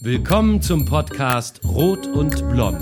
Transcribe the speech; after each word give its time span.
Willkommen 0.00 0.62
zum 0.62 0.84
Podcast 0.84 1.60
Rot 1.64 2.06
und 2.06 2.48
Blond. 2.48 2.80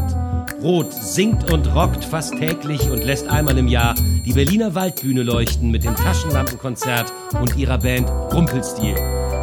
Rot 0.62 0.92
singt 0.92 1.50
und 1.52 1.66
rockt 1.74 2.04
fast 2.04 2.36
täglich 2.36 2.90
und 2.90 3.04
lässt 3.04 3.28
einmal 3.28 3.56
im 3.56 3.68
Jahr 3.68 3.94
die 4.26 4.32
Berliner 4.32 4.74
Waldbühne 4.74 5.22
leuchten 5.22 5.70
mit 5.70 5.84
dem 5.84 5.96
Taschenlampenkonzert 5.96 7.12
und 7.40 7.56
ihrer 7.56 7.78
Band 7.78 8.10
Rumpelstil. 8.32 8.94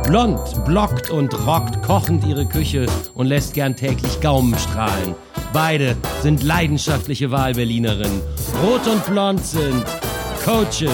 Blond 0.04 0.66
blockt 0.66 1.10
und 1.10 1.34
rockt 1.48 1.82
kochend 1.84 2.26
ihre 2.26 2.46
Küche 2.46 2.86
und 3.14 3.28
lässt 3.28 3.54
gern 3.54 3.76
täglich 3.76 4.20
Gaumen 4.22 4.58
strahlen. 4.58 5.16
Beide 5.54 5.96
sind 6.22 6.44
leidenschaftliche 6.44 7.32
Wahlberlinerinnen. 7.32 8.22
Rot 8.64 8.88
und 8.88 9.06
Blond 9.06 9.46
sind 9.46 9.86
Coaches, 10.44 10.90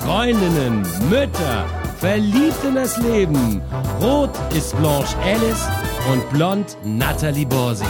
Freundinnen, 0.00 0.82
Mütter, 1.10 1.66
verliebt 2.00 2.64
in 2.64 2.74
das 2.74 2.96
Leben. 2.98 3.60
Rot 4.00 4.30
ist 4.56 4.76
Blanche 4.78 5.16
Alice 5.24 5.66
und 6.12 6.28
blond 6.30 6.76
Natalie 6.84 7.46
Borsi. 7.46 7.84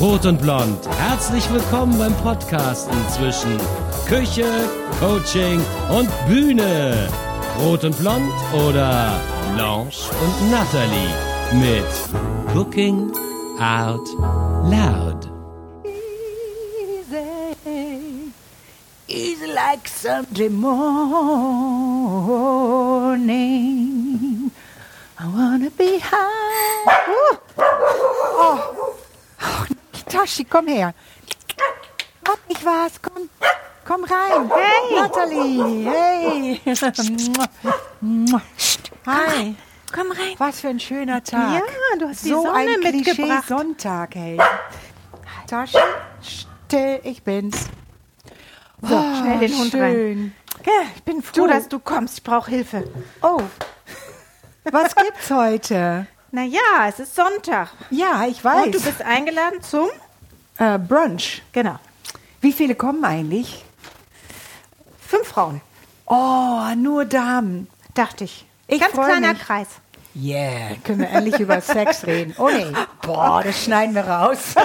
Rot 0.00 0.26
und 0.26 0.42
Blond, 0.42 0.86
herzlich 0.98 1.50
willkommen 1.50 1.98
beim 1.98 2.14
Podcasten 2.16 2.98
zwischen 3.08 3.56
Küche, 4.06 4.44
Coaching 5.00 5.60
und 5.90 6.08
Bühne. 6.28 7.08
Rot 7.62 7.84
und 7.84 7.98
Blond 7.98 8.30
oder 8.52 9.18
Blanche 9.54 10.10
und 10.22 10.50
Natalie 10.50 11.14
mit 11.54 12.54
Cooking 12.54 13.10
Out 13.58 14.06
Loud. 14.70 15.36
easy, 17.66 18.32
easy 19.08 19.46
like 19.46 19.88
Sunday 23.16 23.62
morning. 23.62 24.50
I 25.18 25.26
wanna 25.26 25.70
be 25.70 25.98
high. 25.98 26.84
Oh, 27.08 27.38
oh. 27.56 28.96
oh 29.40 29.66
Tashi, 30.06 30.44
komm 30.44 30.68
her. 30.68 30.92
Hab 32.26 32.38
ich 32.46 32.62
was, 32.62 33.00
komm. 33.00 33.30
Komm 33.86 34.04
rein. 34.04 34.50
Hey. 34.50 34.94
Natalie, 34.96 35.84
hey. 35.84 36.60
Hi. 39.06 39.54
Komm 39.92 40.12
rein. 40.12 40.34
Was 40.36 40.60
für 40.60 40.68
ein 40.68 40.80
schöner 40.80 41.24
Tag. 41.24 41.54
Ja, 41.54 41.98
du 41.98 42.08
hast 42.08 42.22
die 42.22 42.28
so 42.28 42.42
Sonne 42.42 42.58
ein 42.58 42.80
mitgebracht. 42.80 43.48
Sonntag, 43.48 44.14
hey. 44.14 44.38
Tashi, 45.46 45.78
still, 46.20 47.00
ich 47.02 47.22
bin's. 47.22 47.68
So, 48.82 48.88
schnell 48.88 49.38
den 49.38 49.58
Hund 49.58 49.74
rein. 49.74 49.92
schön. 49.94 50.32
Ja, 50.45 50.45
ich 50.94 51.02
bin 51.04 51.22
froh, 51.22 51.32
Du. 51.34 51.46
dass 51.46 51.68
du 51.68 51.78
kommst. 51.78 52.18
Ich 52.18 52.24
brauche 52.24 52.50
Hilfe. 52.50 52.84
Oh, 53.22 53.40
was 54.64 54.94
gibt's 54.94 55.30
heute? 55.30 56.06
Naja, 56.32 56.60
es 56.88 56.98
ist 57.00 57.14
Sonntag. 57.14 57.68
Ja, 57.90 58.26
ich 58.28 58.44
weiß. 58.44 58.66
Und 58.66 58.74
du 58.74 58.80
bist 58.82 59.00
eingeladen 59.02 59.62
zum? 59.62 59.88
äh, 60.58 60.78
Brunch. 60.78 61.42
Genau. 61.52 61.78
Wie 62.40 62.52
viele 62.52 62.74
kommen 62.74 63.04
eigentlich? 63.04 63.64
Fünf 65.06 65.28
Frauen, 65.28 65.60
Oh, 66.06 66.62
nur 66.76 67.04
Damen. 67.04 67.68
dachte 67.94 68.24
ich. 68.24 68.44
Ich 68.66 68.80
Ganz 68.80 68.92
kleiner 68.92 69.32
mich. 69.34 69.42
Kreis. 69.42 69.68
Yeah, 70.16 70.76
können 70.82 71.00
wir 71.00 71.10
endlich 71.10 71.38
über 71.40 71.60
Sex 71.60 72.04
reden. 72.06 72.34
Oh 72.38 72.48
nee, 72.48 72.66
boah, 73.02 73.42
das 73.44 73.62
schneiden 73.64 73.94
wir 73.94 74.06
raus. 74.08 74.54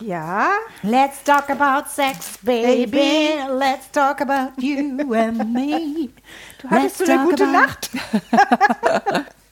Ja. 0.00 0.48
Let's 0.82 1.22
talk 1.24 1.50
about 1.50 1.88
sex, 1.88 2.38
baby. 2.42 3.34
Let's 3.48 3.90
talk 3.92 4.20
about 4.20 4.52
you 4.60 5.12
and 5.14 5.52
me. 5.52 6.08
Du 6.60 6.70
hattest 6.70 6.98
so 6.98 7.04
eine 7.04 7.24
gute 7.24 7.46
Nacht. 7.46 7.90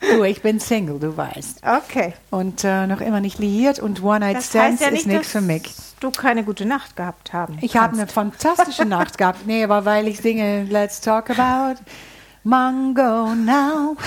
Du, 0.01 0.23
ich 0.23 0.41
bin 0.41 0.61
Single, 0.61 0.97
du 0.97 1.17
weißt. 1.17 1.61
Okay. 1.61 2.13
Und 2.29 2.63
äh, 2.63 2.87
noch 2.87 3.01
immer 3.01 3.19
nicht 3.19 3.37
liiert 3.37 3.79
und 3.79 4.01
One-Night-Stands 4.01 4.53
Das 4.53 4.61
heißt 4.63 4.81
ja 4.81 4.87
ist 4.87 4.93
nicht, 4.93 5.07
nichts 5.07 5.31
für 5.33 5.41
mich. 5.41 5.73
du 5.99 6.09
keine 6.09 6.45
gute 6.45 6.65
Nacht 6.65 6.95
gehabt 6.95 7.33
haben 7.33 7.57
Ich 7.59 7.75
habe 7.75 7.95
eine 7.95 8.07
fantastische 8.07 8.85
Nacht 8.85 9.17
gehabt. 9.17 9.45
Nee, 9.45 9.61
aber 9.65 9.83
weil 9.83 10.07
ich 10.07 10.19
singe 10.21 10.63
Let's 10.69 11.01
Talk 11.01 11.29
About 11.31 11.81
Mango 12.45 13.35
Now. 13.35 13.97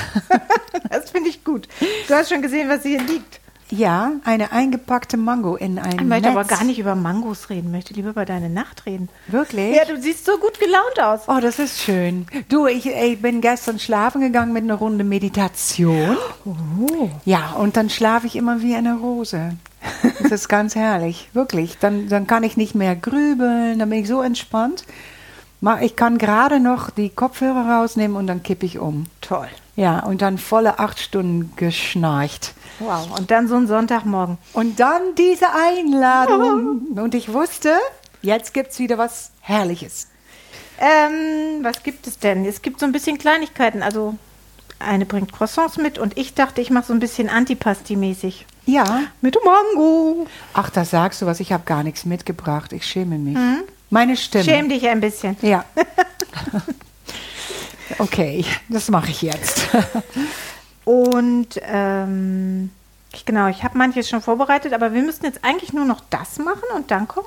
Das 0.89 1.11
finde 1.11 1.29
ich 1.29 1.45
gut. 1.45 1.69
Du 2.09 2.15
hast 2.15 2.31
schon 2.31 2.41
gesehen, 2.41 2.71
was 2.71 2.83
hier 2.83 3.01
liegt. 3.03 3.42
Ja, 3.75 4.13
eine 4.25 4.53
eingepackte 4.53 5.17
Mango 5.17 5.57
in 5.57 5.79
ein 5.79 5.93
Ich 5.99 6.05
möchte 6.05 6.29
Netz. 6.29 6.37
aber 6.37 6.45
gar 6.45 6.63
nicht 6.63 6.79
über 6.79 6.95
Mangos 6.95 7.49
reden, 7.49 7.71
möchte 7.71 7.95
lieber 7.95 8.11
über 8.11 8.27
deine 8.27 8.51
Nacht 8.51 8.85
reden. 8.85 9.09
Wirklich? 9.29 9.75
Ja, 9.75 9.87
du 9.87 9.99
siehst 9.99 10.27
so 10.27 10.37
gut 10.37 10.61
gelaunt 10.61 11.01
aus. 11.01 11.21
Oh, 11.27 11.41
das 11.41 11.59
ist 11.59 11.81
schön. 11.81 12.27
Du, 12.51 12.67
ich, 12.67 12.85
ich 12.87 13.23
bin 13.23 13.41
gestern 13.41 13.79
schlafen 13.79 14.21
gegangen 14.21 14.53
mit 14.53 14.65
einer 14.65 14.75
Runde 14.75 15.05
Meditation. 15.05 16.19
Oh. 16.45 17.09
Ja, 17.25 17.53
und 17.53 17.79
dann 17.79 17.89
schlafe 17.89 18.27
ich 18.27 18.37
immer 18.37 18.61
wie 18.61 18.75
eine 18.75 18.97
Rose. 18.97 19.57
Das 20.23 20.33
ist 20.33 20.49
ganz 20.51 20.75
herrlich, 20.75 21.31
wirklich. 21.33 21.79
Dann, 21.79 22.09
dann 22.09 22.27
kann 22.27 22.43
ich 22.43 22.59
nicht 22.59 22.75
mehr 22.75 22.95
grübeln, 22.95 23.79
dann 23.79 23.89
bin 23.89 24.01
ich 24.01 24.09
so 24.09 24.21
entspannt. 24.21 24.85
Ich 25.81 25.97
kann 25.97 26.19
gerade 26.19 26.61
noch 26.61 26.91
die 26.91 27.09
Kopfhörer 27.09 27.79
rausnehmen 27.81 28.19
und 28.19 28.27
dann 28.27 28.43
kippe 28.43 28.67
ich 28.67 28.79
um. 28.79 29.07
Toll. 29.23 29.49
Ja, 29.75 30.01
und 30.01 30.21
dann 30.21 30.39
volle 30.39 30.79
acht 30.79 31.01
Stunden 31.01 31.53
geschnarcht. 31.57 32.55
Wow. 32.79 33.19
Und 33.19 33.31
dann 33.31 33.49
so 33.49 33.57
ein 33.57 33.67
Sonntagmorgen. 33.67 34.39
Und 34.53 34.81
dann 34.81 35.15
diese 35.17 35.47
Einladung. 35.51 36.89
Und 36.97 37.15
ich 37.15 37.33
wusste, 37.33 37.75
jetzt 38.21 38.53
gibt's 38.53 38.79
wieder 38.79 38.99
was 38.99 39.31
Herrliches. 39.41 40.09
Ähm, 40.79 41.63
was 41.63 41.83
gibt 41.83 42.07
es 42.07 42.19
denn? 42.19 42.45
Es 42.45 42.61
gibt 42.61 42.81
so 42.81 42.87
ein 42.87 42.93
bisschen 42.93 43.17
Kleinigkeiten. 43.17 43.83
Also 43.83 44.17
eine 44.79 45.07
bringt 45.07 45.33
Croissants 45.33 45.77
mit 45.79 45.99
und 45.99 46.19
ich 46.19 46.35
dachte, 46.35 46.61
ich 46.61 46.71
mache 46.71 46.87
so 46.87 46.93
ein 46.93 46.99
bisschen 46.99 47.31
Antipasti-mäßig. 47.31 48.47
Ja. 48.67 49.03
Mit 49.21 49.37
Mango. 49.45 50.27
Ach, 50.55 50.71
das 50.71 50.91
sagst 50.91 51.23
du 51.23 51.27
was. 51.27 51.41
Ich 51.41 51.53
habe 51.53 51.65
gar 51.65 51.83
nichts 51.83 52.05
mitgebracht. 52.05 52.73
Ich 52.73 52.85
schäme 52.85 53.19
mich. 53.19 53.39
Meine 53.91 54.17
Stimme. 54.17 54.45
Schäm 54.45 54.69
dich 54.69 54.89
ein 54.89 55.01
bisschen. 55.01 55.37
Ja. 55.41 55.65
okay, 57.99 58.45
das 58.69 58.89
mache 58.91 59.11
ich 59.11 59.23
jetzt. 59.23 59.67
Und 60.85 61.49
ähm, 61.63 62.71
genau, 63.25 63.47
ich 63.49 63.63
habe 63.63 63.79
manches 63.79 64.09
schon 64.09 64.21
vorbereitet, 64.23 64.73
aber 64.73 64.93
wir 64.93 65.03
müssten 65.03 65.25
jetzt 65.27 65.41
eigentlich 65.45 65.73
nur 65.73 65.85
noch 65.85 66.01
das 66.11 66.39
machen 66.39 66.63
und 66.75 66.91
dann 66.91 67.07
kommt 67.09 67.27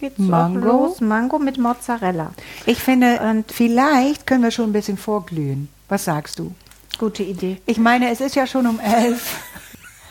geht's 0.00 0.18
Mango? 0.18 0.58
auch 0.58 0.88
los. 0.88 1.00
Mango 1.00 1.38
mit 1.38 1.58
Mozzarella. 1.58 2.32
Ich 2.66 2.78
finde, 2.78 3.20
Und- 3.20 3.52
vielleicht 3.52 4.26
können 4.26 4.42
wir 4.42 4.50
schon 4.50 4.70
ein 4.70 4.72
bisschen 4.72 4.96
vorglühen. 4.98 5.68
Was 5.88 6.04
sagst 6.06 6.38
du? 6.38 6.54
Gute 6.98 7.22
Idee. 7.22 7.60
Ich 7.66 7.76
meine, 7.78 8.10
es 8.10 8.20
ist 8.20 8.34
ja 8.36 8.46
schon 8.46 8.66
um 8.66 8.80
elf. 8.80 9.36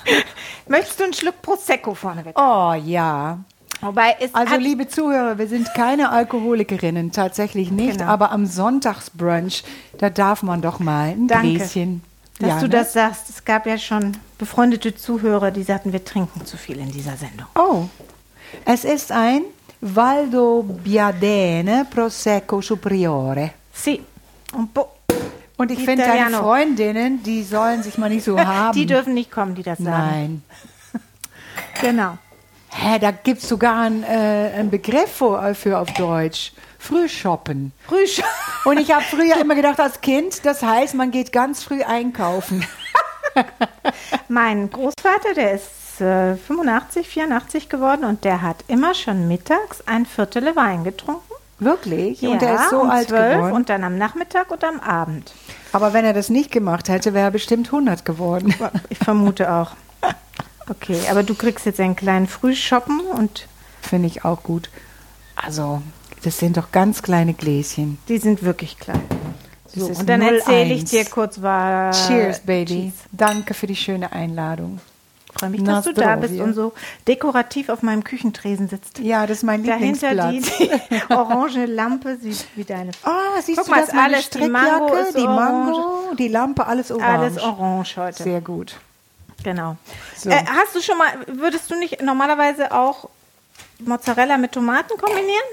Möchtest 0.68 1.00
du 1.00 1.06
einen 1.06 1.14
Schluck 1.14 1.42
Prosecco 1.42 1.94
vorneweg? 1.96 2.38
Oh 2.40 2.74
ja. 2.86 3.40
Wobei 3.84 4.16
es 4.20 4.34
Also 4.34 4.56
liebe 4.56 4.88
Zuhörer, 4.88 5.38
wir 5.38 5.48
sind 5.48 5.74
keine 5.74 6.10
Alkoholikerinnen, 6.12 7.12
tatsächlich 7.12 7.72
nicht. 7.72 7.98
Genau. 8.00 8.10
Aber 8.10 8.32
am 8.32 8.46
Sonntagsbrunch, 8.46 9.64
da 9.98 10.10
darf 10.10 10.44
man 10.44 10.62
doch 10.62 10.80
mal 10.80 11.10
ein 11.10 11.28
Danke, 11.28 11.56
Gläschen. 11.56 12.02
dass 12.40 12.50
Ja, 12.50 12.56
du 12.60 12.64
ne? 12.66 12.70
das 12.70 12.94
sagst. 12.94 13.30
Es 13.30 13.44
gab 13.46 13.66
ja 13.68 13.78
schon 13.78 14.18
befreundete 14.38 14.96
Zuhörer, 14.96 15.52
die 15.52 15.64
sagten, 15.64 15.92
wir 15.94 16.04
trinken 16.04 16.46
zu 16.46 16.58
viel 16.58 16.78
in 16.80 16.92
dieser 16.92 17.16
Sendung. 17.18 17.48
Oh, 17.56 17.86
es 18.66 18.86
ist 18.86 19.12
ein 19.12 19.42
Valdobbiadene 19.82 21.86
Prosecco 21.90 22.62
Superiore. 22.62 23.52
Si. 23.74 24.02
Und 24.54 24.74
bo 24.74 24.88
Und 25.58 25.72
ich 25.72 25.84
finde, 25.84 26.04
deine. 26.06 26.38
Freundinnen, 26.38 27.22
die 27.24 27.44
sollen 27.44 27.84
sich 27.84 27.98
mal 27.98 28.10
nicht 28.10 28.24
so 28.24 28.40
haben. 28.46 28.74
die 28.74 28.86
dürfen 28.86 29.14
nicht 29.14 29.32
kommen, 29.32 29.56
die 29.56 29.64
das 29.64 29.80
sagen. 29.80 29.92
Nein. 29.92 30.44
Genau. 31.82 32.18
Hä, 32.76 33.00
da 33.00 33.12
gibt 33.12 33.42
es 33.42 33.50
sogar 33.50 33.82
einen, 33.82 34.04
äh, 34.04 34.52
einen 34.56 34.70
Begriff 34.70 35.12
für, 35.12 35.54
für 35.56 35.78
auf 35.80 35.94
Deutsch. 35.94 36.54
Frühshoppen. 36.80 37.72
Frühstück. 37.88 38.26
Und 38.66 38.78
ich 38.78 38.92
habe 38.92 39.04
früher 39.04 39.40
immer 39.40 39.56
gedacht, 39.56 39.80
als 39.80 40.02
Kind, 40.02 40.46
das 40.46 40.62
heißt, 40.62 40.96
man 40.96 41.12
geht 41.12 41.32
ganz 41.32 41.64
früh 41.64 41.82
einkaufen. 41.82 42.66
Mein 44.28 44.70
Großvater, 44.70 45.34
der 45.36 45.54
ist 45.54 46.02
äh, 46.02 46.36
85, 46.36 47.08
84 47.08 47.70
geworden 47.70 48.04
und 48.04 48.26
der 48.26 48.42
hat 48.42 48.66
immer 48.68 48.94
schon 48.94 49.28
mittags 49.28 49.82
ein 49.86 50.06
Viertel 50.06 50.56
Wein 50.56 50.84
getrunken. 50.84 51.22
Wirklich? 51.60 52.22
und 52.24 52.42
er 52.42 52.56
ist 52.56 52.70
so 52.72 52.82
um 52.82 52.90
alt 52.90 53.08
12 53.08 53.36
geworden. 53.36 53.54
und 53.54 53.70
dann 53.70 53.84
am 53.84 53.98
Nachmittag 53.98 54.52
und 54.52 54.64
am 54.64 54.80
Abend. 54.80 55.32
Aber 55.72 55.94
wenn 55.94 56.04
er 56.04 56.14
das 56.14 56.30
nicht 56.30 56.52
gemacht 56.52 56.90
hätte, 56.90 57.14
wäre 57.14 57.28
er 57.28 57.32
bestimmt 57.32 57.68
100 57.68 58.04
geworden. 58.04 58.54
Ich 58.90 58.98
vermute 58.98 59.52
auch. 59.52 59.72
Okay, 60.70 61.00
aber 61.10 61.24
du 61.24 61.36
kriegst 61.36 61.66
jetzt 61.66 61.80
einen 61.80 61.96
kleinen 61.96 62.28
Frühschoppen 62.28 63.02
und 63.02 63.48
Finde 63.82 64.08
ich 64.08 64.24
auch 64.24 64.44
gut. 64.44 64.70
Also, 65.36 65.82
das 66.24 66.38
sind 66.38 66.56
doch 66.58 66.72
ganz 66.72 67.02
kleine 67.02 67.34
Gläschen. 67.34 67.98
die 68.08 68.18
sind 68.18 68.44
wirklich 68.44 68.80
klein. 68.80 69.02
So, 69.76 69.88
und 69.88 70.08
dann 70.08 70.22
erzähle 70.22 70.74
ich 70.74 70.82
01. 70.84 70.90
dir 70.92 71.06
kurz 71.06 71.42
was. 71.42 72.08
Cheers, 72.08 72.40
Baby. 72.42 72.94
Danke 73.12 73.54
für 73.56 73.66
die 73.68 73.76
schöne 73.76 74.12
Einladung. 74.14 74.80
freue 75.38 75.50
mich, 75.50 75.64
dass 75.64 75.84
Na, 75.86 75.92
du 75.92 76.00
da 76.00 76.16
bist 76.16 76.40
und 76.40 76.54
so 76.54 76.74
dekorativ 77.08 77.70
auf 77.70 77.82
meinem 77.82 78.04
Küchentresen 78.04 78.70
sitzt. 78.70 79.00
Ja, 79.00 79.26
das 79.26 79.38
ist 79.40 79.44
mein 79.44 79.64
Dahinter 79.66 80.12
die, 80.12 80.38
Lieblingsplatz. 80.38 80.82
die 80.90 81.02
orange 81.14 81.66
Lampe 81.66 82.18
sieht 82.22 82.46
wie 82.56 82.64
deine 82.64 82.92
Ah, 83.04 83.42
siehst 83.44 83.58
Guck 83.58 83.66
du 83.66 83.72
mal, 83.72 83.80
das? 83.80 83.90
ist 83.90 83.96
Meine 83.96 84.14
alles, 84.16 84.30
die 84.30 84.48
Mango 84.48 84.88
Strickjacke, 84.88 85.18
die. 85.18 85.28
Mango, 85.28 86.16
die 86.20 86.28
Lampe, 86.30 86.68
alles 86.68 86.92
orange. 86.92 87.06
Alles 87.20 87.38
orange 87.40 87.98
heute. 87.98 88.24
Sehr 88.24 88.42
gut. 88.42 88.80
Genau. 89.44 89.78
So. 90.16 90.30
Äh, 90.30 90.44
hast 90.46 90.76
du 90.76 90.82
schon 90.82 90.98
mal, 90.98 91.12
würdest 91.28 91.70
du 91.70 91.76
nicht 91.76 92.02
normalerweise 92.02 92.72
auch 92.72 93.10
Mozzarella 93.80 94.38
mit 94.38 94.52
Tomaten 94.52 94.98
kombinieren? 94.98 95.46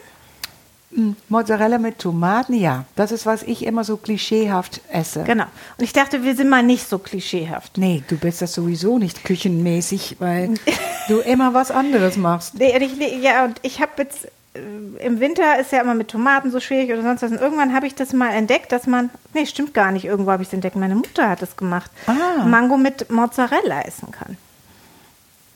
Mozzarella 1.29 1.79
mit 1.79 2.01
Tomaten, 2.01 2.55
ja. 2.55 2.85
Das 2.97 3.13
ist, 3.13 3.25
was 3.25 3.45
ich 3.45 3.65
immer 3.65 3.85
so 3.85 3.97
klischeehaft 3.97 4.81
esse. 4.91 5.23
Genau. 5.23 5.45
Und 5.79 5.85
ich 5.85 5.93
dachte, 5.93 6.25
wir 6.25 6.35
sind 6.35 6.49
mal 6.49 6.65
nicht 6.65 6.89
so 6.89 6.99
klischeehaft. 6.99 7.79
Nee, 7.79 8.03
du 8.09 8.17
bist 8.17 8.43
das 8.43 8.53
sowieso 8.55 8.99
nicht 8.99 9.23
küchenmäßig, 9.23 10.17
weil 10.19 10.55
du 11.09 11.19
immer 11.21 11.55
was 11.55 11.71
anderes 11.71 12.17
machst. 12.17 12.55
Nee, 12.55 12.75
und 12.75 12.83
ich, 12.83 13.23
ja, 13.23 13.45
und 13.45 13.61
ich 13.63 13.81
habe 13.81 13.93
jetzt 13.99 14.27
im 14.55 15.21
Winter 15.21 15.61
ist 15.61 15.71
ja 15.71 15.81
immer 15.81 15.95
mit 15.95 16.09
Tomaten 16.09 16.51
so 16.51 16.59
schwierig 16.59 16.91
oder 16.93 17.03
sonst 17.03 17.23
was. 17.23 17.31
Und 17.31 17.41
irgendwann 17.41 17.73
habe 17.73 17.87
ich 17.87 17.95
das 17.95 18.13
mal 18.13 18.31
entdeckt, 18.31 18.73
dass 18.73 18.87
man, 18.87 19.11
nee, 19.33 19.47
stimmt 19.47 19.75
gar 19.75 19.93
nicht, 19.93 20.05
irgendwo 20.05 20.33
habe 20.33 20.43
ich 20.43 20.49
es 20.49 20.53
entdeckt. 20.53 20.77
Meine 20.77 20.97
Mutter 20.97 21.29
hat 21.29 21.41
es 21.43 21.57
gemacht. 21.57 21.91
Ah. 22.07 22.45
Mango 22.45 22.77
mit 22.77 23.11
Mozzarella 23.11 23.83
essen 23.83 24.11
kann. 24.11 24.37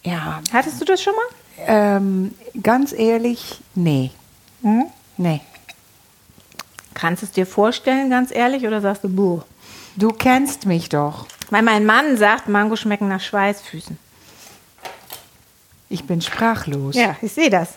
Ja, 0.05 0.41
Hattest 0.53 0.81
du 0.81 0.85
das 0.85 1.03
schon 1.03 1.15
mal? 1.15 1.25
ähm, 1.67 2.35
ganz 2.63 2.93
ehrlich, 2.93 3.61
nee. 3.75 4.11
Hm? 4.63 4.85
Nee. 5.17 5.41
Kannst 6.95 7.23
du 7.23 7.27
es 7.27 7.33
dir 7.33 7.47
vorstellen, 7.47 8.11
ganz 8.11 8.31
ehrlich, 8.31 8.67
oder 8.67 8.81
sagst 8.81 9.03
du, 9.05 9.09
buh? 9.09 9.43
Du 9.97 10.11
kennst 10.11 10.67
mich 10.67 10.89
doch. 10.89 11.27
Weil 11.51 11.63
mein 11.63 11.85
Mann 11.85 12.17
sagt, 12.17 12.49
Mango 12.49 12.77
schmecken 12.77 13.09
nach 13.09 13.21
Schweißfüßen. 13.21 13.99
Ich 15.89 16.05
bin 16.05 16.21
sprachlos. 16.21 16.95
Ja, 16.97 17.17
ich 17.23 17.33
sehe 17.33 17.51
das. 17.51 17.75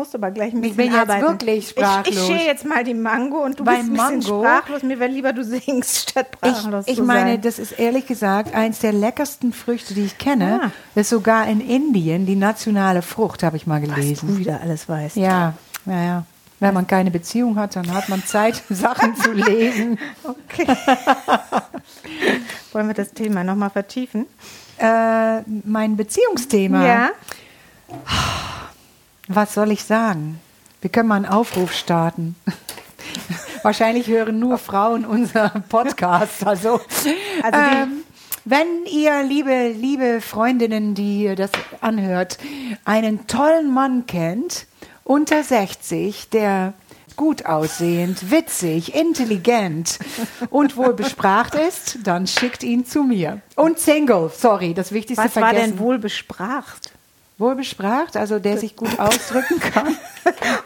Brauchst 0.00 0.14
aber 0.14 0.30
gleich 0.30 0.54
ein 0.54 0.62
bisschen 0.62 0.70
Ich 0.70 0.76
bin 0.78 0.86
jetzt 0.92 0.98
arbeiten. 1.10 1.22
wirklich 1.28 1.68
sprachlos. 1.68 2.06
Ich, 2.08 2.18
ich 2.18 2.26
schäle 2.26 2.44
jetzt 2.46 2.64
mal 2.64 2.82
die 2.84 2.94
Mango 2.94 3.44
und 3.44 3.60
du 3.60 3.64
Bei 3.64 3.76
bist 3.76 3.88
ein 3.88 3.92
bisschen 3.92 4.20
Mango- 4.20 4.40
sprachlos. 4.42 4.82
Mir 4.82 4.98
wäre 4.98 5.10
lieber, 5.10 5.34
du 5.34 5.44
singst, 5.44 6.08
statt 6.10 6.28
sprachlos 6.38 6.84
Ich, 6.86 6.92
ich 6.92 6.98
zu 6.98 7.04
meine, 7.04 7.32
sein. 7.32 7.40
das 7.42 7.58
ist 7.58 7.72
ehrlich 7.72 8.06
gesagt 8.06 8.54
eins 8.54 8.78
der 8.78 8.92
leckersten 8.94 9.52
Früchte, 9.52 9.92
die 9.92 10.04
ich 10.04 10.16
kenne. 10.16 10.60
Ah. 10.64 10.70
Das 10.94 11.02
ist 11.02 11.10
sogar 11.10 11.46
in 11.48 11.60
Indien 11.60 12.24
die 12.24 12.34
nationale 12.34 13.02
Frucht, 13.02 13.42
habe 13.42 13.58
ich 13.58 13.66
mal 13.66 13.82
was 13.86 13.94
gelesen. 13.94 14.26
du 14.28 14.38
wieder 14.38 14.60
alles 14.62 14.88
weißt. 14.88 15.16
Ja, 15.16 15.52
naja. 15.84 16.24
Wenn 16.60 16.72
man 16.72 16.86
keine 16.86 17.10
Beziehung 17.10 17.56
hat, 17.56 17.76
dann 17.76 17.92
hat 17.92 18.08
man 18.08 18.24
Zeit, 18.24 18.62
Sachen 18.70 19.14
zu 19.16 19.32
lesen. 19.32 19.98
Okay. 20.24 20.66
Wollen 22.72 22.86
wir 22.86 22.94
das 22.94 23.12
Thema 23.12 23.44
nochmal 23.44 23.68
vertiefen? 23.70 24.24
Äh, 24.78 25.40
mein 25.64 25.94
Beziehungsthema. 25.98 26.86
Ja. 26.86 27.10
Was 29.32 29.54
soll 29.54 29.70
ich 29.70 29.84
sagen? 29.84 30.40
Wir 30.80 30.90
können 30.90 31.08
mal 31.08 31.14
einen 31.14 31.26
Aufruf 31.26 31.72
starten. 31.72 32.34
Wahrscheinlich 33.62 34.08
hören 34.08 34.40
nur 34.40 34.58
Frauen 34.58 35.04
unser 35.04 35.50
Podcast. 35.68 36.44
Also, 36.44 36.80
Also 37.40 37.60
ähm, 37.60 38.02
wenn 38.44 38.66
ihr, 38.90 39.22
liebe, 39.22 39.68
liebe 39.68 40.20
Freundinnen, 40.20 40.96
die 40.96 41.22
ihr 41.22 41.36
das 41.36 41.52
anhört, 41.80 42.38
einen 42.84 43.28
tollen 43.28 43.72
Mann 43.72 44.06
kennt, 44.06 44.66
unter 45.04 45.44
60, 45.44 46.30
der 46.30 46.72
gut 47.14 47.46
aussehend, 47.46 48.32
witzig, 48.32 48.96
intelligent 48.96 50.00
und 50.48 50.76
wohl 50.76 50.94
bespracht 50.94 51.54
ist, 51.54 51.98
dann 52.02 52.26
schickt 52.26 52.64
ihn 52.64 52.84
zu 52.84 53.04
mir. 53.04 53.42
Und 53.54 53.78
Single, 53.78 54.32
sorry, 54.36 54.74
das 54.74 54.90
Wichtigste 54.90 55.24
Was 55.24 55.36
war 55.36 55.50
vergessen. 55.50 55.72
denn 55.72 55.78
wohl 55.78 55.98
bespracht? 56.00 56.90
Wohl 57.40 57.56
bespracht, 57.56 58.16
also 58.16 58.38
der 58.38 58.58
sich 58.58 58.76
gut 58.76 58.98
ausdrücken 58.98 59.58
kann. 59.60 59.96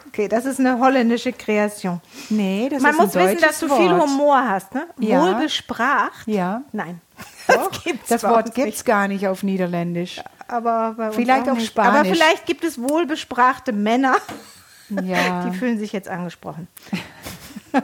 Okay, 0.08 0.28
das 0.28 0.44
ist 0.44 0.60
eine 0.60 0.78
holländische 0.78 1.32
Kreation. 1.32 2.00
Nee, 2.30 2.68
das 2.70 2.80
Man 2.82 2.92
ist 2.92 3.00
ein 3.00 3.06
muss 3.06 3.14
wissen, 3.16 3.40
dass 3.40 3.58
du 3.58 3.66
viel 3.66 3.90
Wort. 3.90 4.02
Humor 4.02 4.48
hast, 4.48 4.72
ne? 4.72 4.86
Ja. 5.00 5.20
Wohl 5.22 5.34
bespracht? 5.42 6.26
Ja. 6.26 6.62
Nein. 6.70 7.00
Doch, 7.48 7.82
gibt's 7.82 8.10
das 8.10 8.22
Wort 8.22 8.54
gibt 8.54 8.74
es 8.74 8.84
gar 8.84 9.08
nicht 9.08 9.26
auf 9.26 9.42
Niederländisch. 9.42 10.20
Aber 10.46 11.10
Vielleicht 11.12 11.46
auch 11.48 11.52
auf 11.52 11.58
nicht. 11.58 11.66
Spanisch. 11.66 12.00
Aber 12.00 12.04
vielleicht 12.04 12.46
gibt 12.46 12.62
es 12.62 12.80
wohlbesprachte 12.80 13.72
Männer, 13.72 14.14
Ja. 15.02 15.44
die 15.50 15.56
fühlen 15.58 15.78
sich 15.80 15.92
jetzt 15.92 16.08
angesprochen. 16.08 16.68
so, 17.72 17.80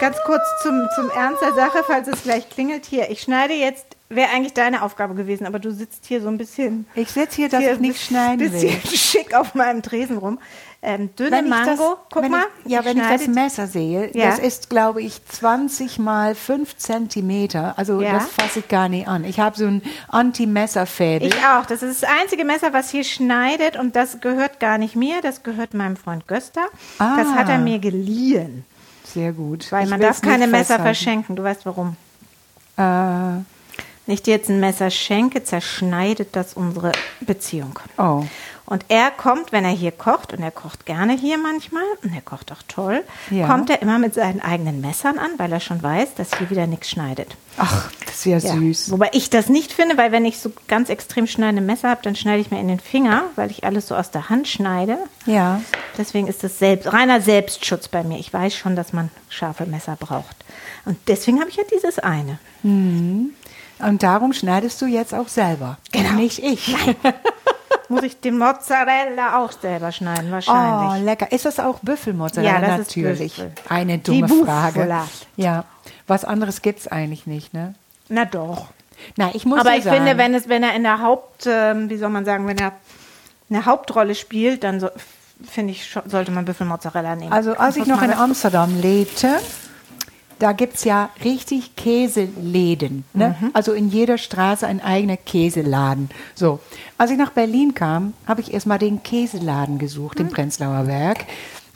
ganz 0.00 0.16
kurz 0.24 0.42
zum, 0.62 0.86
zum 0.94 1.10
Ernst 1.10 1.42
der 1.42 1.52
Sache, 1.52 1.84
falls 1.86 2.08
es 2.08 2.22
gleich 2.22 2.48
klingelt. 2.48 2.86
Hier, 2.86 3.10
ich 3.10 3.20
schneide 3.20 3.52
jetzt, 3.52 3.84
wäre 4.14 4.30
eigentlich 4.30 4.54
deine 4.54 4.82
Aufgabe 4.82 5.14
gewesen, 5.14 5.46
aber 5.46 5.58
du 5.58 5.70
sitzt 5.72 6.06
hier 6.06 6.20
so 6.20 6.28
ein 6.28 6.38
bisschen, 6.38 6.86
Ich 6.94 7.10
sitze 7.10 7.36
hier, 7.36 7.48
dass 7.48 7.60
hier 7.60 7.72
ich 7.74 7.80
nicht 7.80 8.00
schneiden 8.02 8.38
bisschen 8.50 8.82
will. 8.82 8.90
schick 8.96 9.34
auf 9.34 9.54
meinem 9.54 9.82
Tresen 9.82 10.18
rum. 10.18 10.38
Ähm, 10.84 11.10
dünne 11.14 11.30
Wenn 11.30 11.48
Mango, 11.48 11.70
das, 11.70 11.96
guck 12.12 12.28
mal. 12.28 12.42
Ich, 12.64 12.72
ja, 12.72 12.84
wenn 12.84 12.96
ich 12.96 13.06
das 13.06 13.28
Messer 13.28 13.68
sehe, 13.68 14.10
Ja. 14.16 14.30
das 14.30 14.40
ist, 14.40 14.68
glaube 14.68 15.00
ich, 15.00 15.24
20 15.26 16.00
mal 16.00 16.34
5 16.34 16.76
Zentimeter. 16.76 17.74
Also 17.78 18.00
Ja. 18.02 18.14
das 18.14 18.26
fasse 18.30 18.58
ich 18.60 18.68
gar 18.68 18.88
nicht 18.88 19.06
an. 19.06 19.24
Ich 19.24 19.38
habe 19.38 19.56
so 19.56 19.64
ein 19.66 19.80
Anti-Messer-Fädel. 20.08 21.28
Ich 21.28 21.36
auch. 21.44 21.66
Das 21.66 21.82
ist 21.84 22.02
das 22.02 22.10
einzige 22.20 22.44
Messer, 22.44 22.72
was 22.72 22.90
hier 22.90 23.04
schneidet 23.04 23.76
und 23.76 23.94
das 23.94 24.20
gehört 24.20 24.58
gar 24.58 24.76
nicht 24.78 24.96
mir, 24.96 25.20
das 25.22 25.44
gehört 25.44 25.72
meinem 25.72 25.96
Freund 25.96 26.26
Gösta. 26.26 26.62
Ah. 26.98 27.16
Das 27.16 27.28
hat 27.28 27.48
er 27.48 27.58
mir 27.58 27.78
geliehen, 27.78 28.64
Sehr 29.04 29.32
gut. 29.32 29.70
weil 29.70 29.84
Ich 29.84 29.90
man 29.90 30.00
darf 30.00 30.20
keine 30.20 30.48
Messer 30.48 30.80
verschenken. 30.80 31.36
Du 31.36 31.44
weißt 31.44 31.64
warum. 31.64 31.96
Äh, 32.76 33.42
Wenn 34.06 34.14
ich 34.14 34.22
dir 34.22 34.34
jetzt 34.34 34.48
ein 34.50 34.58
Messer 34.60 34.90
schenke, 34.90 35.44
zerschneidet 35.44 36.34
das 36.34 36.54
unsere 36.54 36.92
Beziehung. 37.20 37.78
oh. 37.98 38.24
Und 38.64 38.84
er 38.88 39.10
kommt, 39.10 39.50
wenn 39.52 39.64
er 39.66 39.72
hier 39.72 39.90
kocht, 39.90 40.32
und 40.32 40.40
er 40.40 40.52
kocht 40.52 40.86
gerne 40.86 41.12
hier 41.14 41.36
manchmal, 41.36 41.82
und 42.02 42.14
er 42.14 42.22
kocht 42.22 42.52
auch 42.52 42.62
toll, 42.68 43.02
Ja. 43.28 43.46
kommt 43.46 43.68
er 43.68 43.82
immer 43.82 43.98
mit 43.98 44.14
seinen 44.14 44.40
eigenen 44.40 44.80
Messern 44.80 45.18
an, 45.18 45.30
weil 45.36 45.52
er 45.52 45.60
schon 45.60 45.82
weiß, 45.82 46.14
dass 46.14 46.38
hier 46.38 46.48
wieder 46.48 46.66
nichts 46.66 46.88
schneidet. 46.88 47.36
Ach, 47.58 47.90
das 48.06 48.14
ist 48.14 48.24
ja, 48.24 48.38
Ja. 48.38 48.54
süß. 48.54 48.90
Wobei 48.92 49.10
ich 49.12 49.28
das 49.28 49.48
nicht 49.50 49.72
finde, 49.72 49.98
weil 49.98 50.10
wenn 50.12 50.24
ich 50.24 50.38
so 50.38 50.52
ganz 50.68 50.88
extrem 50.88 51.26
schneidende 51.26 51.60
Messer 51.60 51.90
habe, 51.90 52.00
dann 52.02 52.16
schneide 52.16 52.40
ich 52.40 52.50
mir 52.50 52.60
in 52.60 52.68
den 52.68 52.80
Finger, 52.80 53.24
weil 53.36 53.50
ich 53.50 53.64
alles 53.64 53.88
so 53.88 53.96
aus 53.96 54.10
der 54.10 54.30
Hand 54.30 54.48
schneide. 54.48 54.96
Ja. 55.26 55.60
Deswegen 55.98 56.28
ist 56.28 56.42
das 56.42 56.58
selbst, 56.58 56.90
reiner 56.90 57.20
Selbstschutz 57.20 57.88
bei 57.88 58.04
mir. 58.04 58.18
Ich 58.20 58.32
weiß 58.32 58.54
schon, 58.54 58.74
dass 58.76 58.94
man 58.94 59.10
scharfe 59.28 59.66
Messer 59.66 59.96
braucht. 59.98 60.36
Und 60.86 60.96
deswegen 61.08 61.40
habe 61.40 61.50
ich 61.50 61.56
ja 61.56 61.64
dieses 61.70 61.98
eine. 61.98 62.38
Und 63.82 64.02
darum 64.02 64.32
schneidest 64.32 64.80
du 64.80 64.86
jetzt 64.86 65.12
auch 65.14 65.28
selber. 65.28 65.78
Genau. 65.92 66.12
Nicht 66.12 66.38
ich. 66.38 66.74
Muss 67.88 68.02
ich 68.04 68.20
den 68.20 68.38
Mozzarella 68.38 69.38
auch 69.44 69.52
selber 69.52 69.92
schneiden, 69.92 70.28
Oh, 70.28 70.32
wahrscheinlich. 70.32 71.04
lecker. 71.04 71.30
Ist 71.30 71.44
das 71.44 71.60
auch 71.60 71.78
Büffelmozzarella? 71.80 72.54
Ja, 72.54 72.60
das 72.60 72.88
ist 72.88 72.96
Natürlich. 72.96 73.34
Büffel. 73.36 73.52
Eine 73.68 73.98
Die 73.98 74.20
dumme 74.22 74.44
Frage. 74.46 74.80
Bufala. 74.80 75.08
Ja. 75.36 75.64
Was 76.06 76.24
anderes 76.24 76.62
gibt 76.62 76.78
es 76.80 76.88
eigentlich 76.88 77.26
nicht, 77.26 77.52
ne? 77.52 77.74
Na 78.08 78.24
doch. 78.24 78.68
Na, 79.16 79.30
ich 79.34 79.44
muss 79.44 79.60
Aber 79.60 79.74
ich 79.76 79.84
sagen, 79.84 79.96
finde, 79.96 80.16
wenn, 80.16 80.32
es, 80.34 80.48
wenn 80.48 80.62
er 80.62 80.74
in 80.74 80.84
der 80.84 81.00
Haupt, 81.02 81.46
ähm, 81.46 81.90
wie 81.90 81.96
soll 81.98 82.08
man 82.08 82.24
sagen, 82.24 82.46
wenn 82.46 82.58
er 82.58 82.72
eine 83.50 83.66
Hauptrolle 83.66 84.14
spielt, 84.14 84.64
dann 84.64 84.80
so, 84.80 84.88
finde 85.44 85.72
ich, 85.72 85.94
sollte 86.06 86.30
man 86.30 86.44
Büffelmozzarella 86.44 87.16
nehmen. 87.16 87.32
Also 87.32 87.54
als 87.56 87.76
ich 87.76 87.86
noch 87.86 88.00
in 88.02 88.12
Amsterdam 88.12 88.80
lebte, 88.80 89.38
da 90.42 90.50
gibt 90.52 90.74
es 90.74 90.82
ja 90.84 91.08
richtig 91.24 91.76
Käseläden. 91.76 93.04
Ne? 93.14 93.36
Mhm. 93.40 93.50
Also 93.52 93.72
in 93.72 93.88
jeder 93.90 94.18
Straße 94.18 94.66
ein 94.66 94.82
eigener 94.82 95.16
Käseladen. 95.16 96.10
So, 96.34 96.58
als 96.98 97.10
ich 97.12 97.16
nach 97.18 97.30
Berlin 97.30 97.74
kam, 97.74 98.12
habe 98.26 98.40
ich 98.40 98.52
erstmal 98.52 98.78
den 98.78 99.02
Käseladen 99.04 99.78
gesucht, 99.78 100.18
Mhm. 100.18 100.26
im 100.26 100.32
Prenzlauer 100.32 100.82
Berg. 100.84 101.26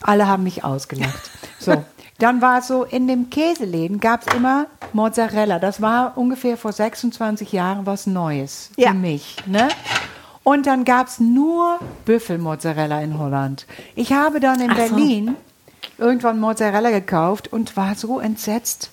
Alle 0.01 0.27
haben 0.27 0.43
mich 0.43 0.65
ausgelacht. 0.65 1.31
So, 1.59 1.85
dann 2.19 2.43
war 2.43 2.59
es 2.59 2.67
so, 2.69 2.85
in 2.85 3.09
dem 3.09 3.31
Käseläden 3.31 3.99
gab 3.99 4.27
es 4.27 4.35
immer 4.35 4.67
Mozzarella. 4.93 5.59
Das 5.59 5.81
war 5.81 6.17
ungefähr 6.19 6.57
vor 6.59 6.73
26 6.73 7.51
Jahren 7.53 7.87
was 7.87 8.07
Neues 8.07 8.71
Ja. 8.77 8.91
für 8.91 8.95
mich. 8.97 9.37
Ne? 9.47 9.69
Und 10.45 10.67
dann 10.67 10.85
gab 10.85 11.07
es 11.09 11.19
nur 11.19 11.79
Büffelmozzarella 12.05 13.01
in 13.01 13.19
Holland. 13.19 13.67
Ich 13.95 14.13
habe 14.13 14.39
dann 14.39 14.61
in 14.61 14.71
Ach 14.71 14.77
so. 14.77 14.97
Irgendwann 15.99 16.39
Mozzarella 16.41 16.91
gekauft 16.91 17.53
und 17.53 17.77
war 17.77 17.95
so 17.95 18.21
entsetzt, 18.21 18.91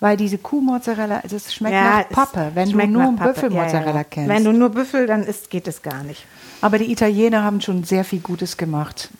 weil 0.00 0.16
diese 0.16 0.36
Kuhmozzarella, 0.38 1.22
das 1.28 1.54
schmeckt 1.54 1.74
Mhm. 1.74 1.80
Ja, 1.82 1.98
nach 1.98 2.08
Pappe, 2.10 2.50
wenn 2.54 2.66
du 2.66 2.72
schmeckt 2.72 2.92
nur. 2.92 3.12
Büffelmozzarella 3.12 3.90
Ja, 3.90 3.96
ja, 3.96 4.04
kennst. 4.04 4.28
Wenn 4.28 4.44
du 4.44 4.52
nur 4.52 4.68
Büffel, 4.70 5.06
dann 5.06 5.22
ist, 5.22 5.48
geht 5.50 5.66
es 5.66 5.82
gar 5.82 6.02
nicht. 6.02 6.26
Aber 6.60 6.78
die 6.78 6.90
Italiener 6.92 7.42
haben 7.42 7.60
schon 7.60 7.84
sehr 7.84 8.04
viel 8.04 8.20
Gutes 8.20 8.56
gemacht. 8.56 9.10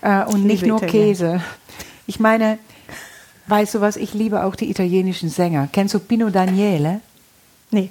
Äh, 0.00 0.24
und 0.24 0.44
nicht 0.44 0.64
nur 0.66 0.82
Italiener. 0.82 1.06
Käse. 1.06 1.40
Ich 2.06 2.18
meine, 2.20 2.58
weißt 3.46 3.74
du 3.74 3.80
was, 3.80 3.96
ich 3.96 4.14
liebe 4.14 4.44
auch 4.44 4.56
die 4.56 4.70
italienischen 4.70 5.28
Sänger. 5.28 5.68
Kennst 5.72 5.94
du 5.94 5.98
Pino 6.00 6.30
Daniele? 6.30 7.00
Nee. 7.70 7.90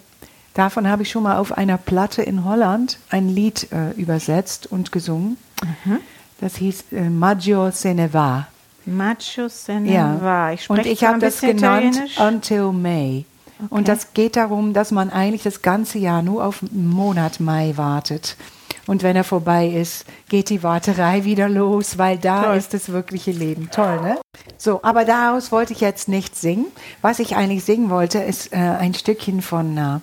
Davon 0.54 0.88
habe 0.88 1.04
ich 1.04 1.12
schon 1.12 1.24
mal 1.24 1.38
auf 1.38 1.56
einer 1.58 1.78
Platte 1.78 2.24
in 2.24 2.44
Holland 2.44 2.98
ein 3.10 3.30
Lied 3.30 3.72
äh, 3.72 3.92
übersetzt 3.92 4.66
und 4.72 4.92
gesungen. 4.92 5.38
Mhm. 5.86 6.00
Das 6.42 6.56
hieß 6.56 6.86
äh, 6.94 7.10
Maggio 7.10 7.70
se 7.72 7.94
ne 7.94 8.12
va. 8.14 8.48
Macho 8.88 9.48
se 9.50 9.80
ne 9.80 9.94
Ja. 9.94 10.52
Ich 10.52 10.64
spreche 10.64 10.82
und 10.82 10.86
ich 10.88 11.04
habe 11.04 11.20
das 11.20 11.42
genannt. 11.42 12.00
Until 12.20 12.72
May. 12.72 13.26
Und 13.70 13.88
das 13.88 14.14
geht 14.14 14.36
darum, 14.36 14.74
dass 14.74 14.92
man 14.92 15.10
eigentlich 15.10 15.44
das 15.44 15.62
ganze 15.62 15.98
Jahr 15.98 16.22
nur 16.22 16.44
auf 16.46 16.60
den 16.62 16.88
Monat 16.88 17.40
Mai 17.40 17.74
wartet. 17.76 18.38
Und 18.86 19.04
wenn 19.04 19.16
er 19.18 19.24
vorbei 19.26 19.68
ist, 19.68 20.06
geht 20.30 20.50
die 20.50 20.64
Warterei 20.64 21.24
wieder 21.26 21.50
los, 21.50 21.98
weil 21.98 22.18
da 22.18 22.44
Toll. 22.44 22.58
ist 22.58 22.74
das 22.74 22.90
wirkliche 22.92 23.32
Leben. 23.32 23.70
Toll, 23.72 24.00
ne? 24.02 24.18
So, 24.58 24.82
aber 24.84 25.04
daraus 25.06 25.52
wollte 25.52 25.74
ich 25.74 25.82
jetzt 25.82 26.08
nicht 26.08 26.36
singen. 26.36 26.68
Was 27.02 27.20
ich 27.20 27.36
eigentlich 27.36 27.64
singen 27.66 27.90
wollte, 27.90 28.20
ist 28.20 28.54
äh, 28.54 28.58
ein 28.58 28.94
Stückchen 28.94 29.42
von 29.42 29.78
äh, 29.78 30.00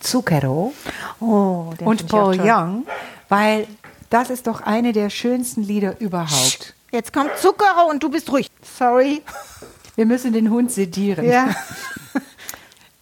Zucchero 0.00 0.72
Oh, 1.20 1.70
und 1.84 2.08
Paul. 2.08 2.38
Young, 2.42 2.84
weil 3.28 3.66
das 4.10 4.30
ist 4.30 4.46
doch 4.46 4.62
eine 4.62 4.92
der 4.92 5.10
schönsten 5.10 5.62
Lieder 5.62 6.00
überhaupt. 6.00 6.74
Jetzt 6.94 7.12
kommt 7.12 7.36
Zuckerrohr 7.38 7.88
und 7.90 8.04
du 8.04 8.08
bist 8.08 8.30
ruhig. 8.30 8.48
Sorry. 8.62 9.20
Wir 9.96 10.06
müssen 10.06 10.32
den 10.32 10.48
Hund 10.48 10.70
sedieren. 10.70 11.24
Ja. 11.24 11.48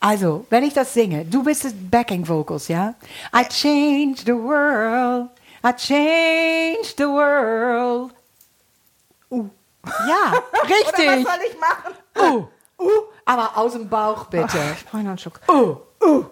Also, 0.05 0.47
wenn 0.51 0.65
ich 0.65 0.75
das 0.75 0.93
singe, 0.93 1.25
du 1.25 1.45
bist 1.45 1.65
das 1.65 1.73
Backing 1.73 2.27
Vocals, 2.27 2.67
ja? 2.67 2.95
I 3.33 3.45
changed 3.45 4.27
the 4.27 4.33
world, 4.33 5.29
I 5.65 5.73
changed 5.77 6.97
the 6.99 7.05
world. 7.05 8.13
Uh. 9.31 9.49
Ja, 10.09 10.33
richtig. 10.65 11.25
ich 11.49 11.57
machen? 11.61 11.95
Uh. 12.19 12.83
Uh. 12.83 12.91
Aber 13.25 13.57
aus 13.57 13.75
dem 13.75 13.89
Bauch 13.89 14.25
bitte. 14.25 14.59
Ich 14.77 14.85
brauche 14.87 15.05
noch 15.05 15.11
einen 15.11 15.19
Schluck. 15.19 15.39
Uh. 15.49 15.77
Uh. 16.05 16.25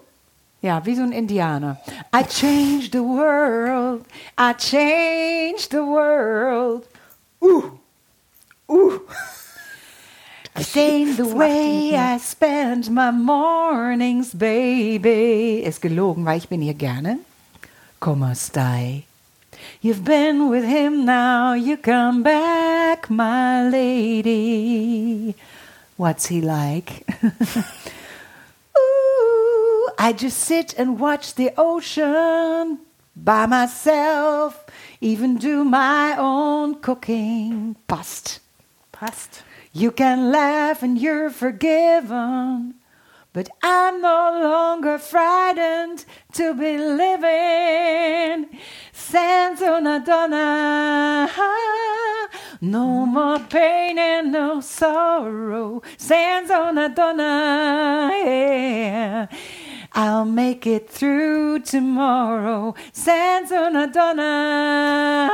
Ja, 0.62 0.84
wie 0.84 0.96
so 0.96 1.02
ein 1.02 1.12
Indianer. 1.12 1.76
I 2.12 2.24
changed 2.24 2.90
the 2.90 2.98
world, 2.98 4.04
I 4.36 4.52
changed 4.58 5.70
the 5.70 5.78
world. 5.78 6.88
Uh. 7.40 7.70
Uh. 8.68 8.98
Saying 10.60 11.16
the 11.16 11.26
way 11.26 11.96
I 11.96 12.18
spend 12.18 12.90
my 12.90 13.10
mornings, 13.10 14.34
baby. 14.34 15.62
Ist 15.64 15.80
gelogen, 15.80 16.24
weil 16.26 16.38
ich 16.38 16.48
bin 16.48 16.60
hier 16.60 16.74
gerne. 16.74 17.18
Como 17.98 18.34
stai? 18.34 19.04
You've 19.82 20.04
been 20.04 20.48
with 20.50 20.64
him 20.64 21.04
now, 21.04 21.54
you 21.54 21.76
come 21.76 22.22
back, 22.22 23.08
my 23.10 23.68
lady. 23.68 25.34
What's 25.96 26.26
he 26.26 26.40
like? 26.40 27.04
Ooh, 28.78 29.90
I 29.98 30.12
just 30.16 30.38
sit 30.38 30.74
and 30.78 30.98
watch 30.98 31.34
the 31.34 31.52
ocean 31.56 32.78
by 33.16 33.46
myself, 33.46 34.64
even 35.00 35.36
do 35.36 35.64
my 35.64 36.14
own 36.18 36.80
cooking. 36.80 37.76
Passt. 37.88 38.40
Passt. 38.92 39.42
You 39.72 39.90
can 39.90 40.30
laugh 40.30 40.82
and 40.82 40.98
you're 40.98 41.30
forgiven. 41.30 42.74
But 43.32 43.48
I'm 43.62 44.02
no 44.02 44.40
longer 44.42 44.98
frightened 44.98 46.04
to 46.32 46.52
be 46.54 46.76
living. 46.76 48.58
Sans 48.92 49.60
una 49.62 50.02
donna. 50.04 51.30
No 52.60 53.06
more 53.06 53.38
pain 53.38 53.98
and 53.98 54.32
no 54.32 54.60
sorrow. 54.60 55.80
Sans 55.96 56.50
una 56.50 56.88
donna. 56.88 58.10
Yeah. 58.12 59.26
I'll 59.92 60.24
make 60.24 60.66
it 60.66 60.88
through 60.88 61.60
tomorrow. 61.60 62.74
Sans 62.92 63.50
una 63.50 63.86
donna. 63.88 65.30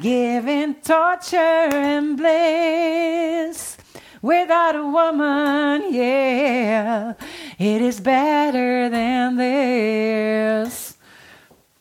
Giving 0.00 0.74
torture 0.76 1.68
and 1.72 2.16
bliss. 2.16 3.76
Without 4.22 4.74
a 4.74 4.82
woman, 4.82 5.92
yeah, 5.92 7.12
it 7.58 7.82
is 7.82 8.00
better 8.00 8.88
than 8.88 9.36
this. 9.36 10.96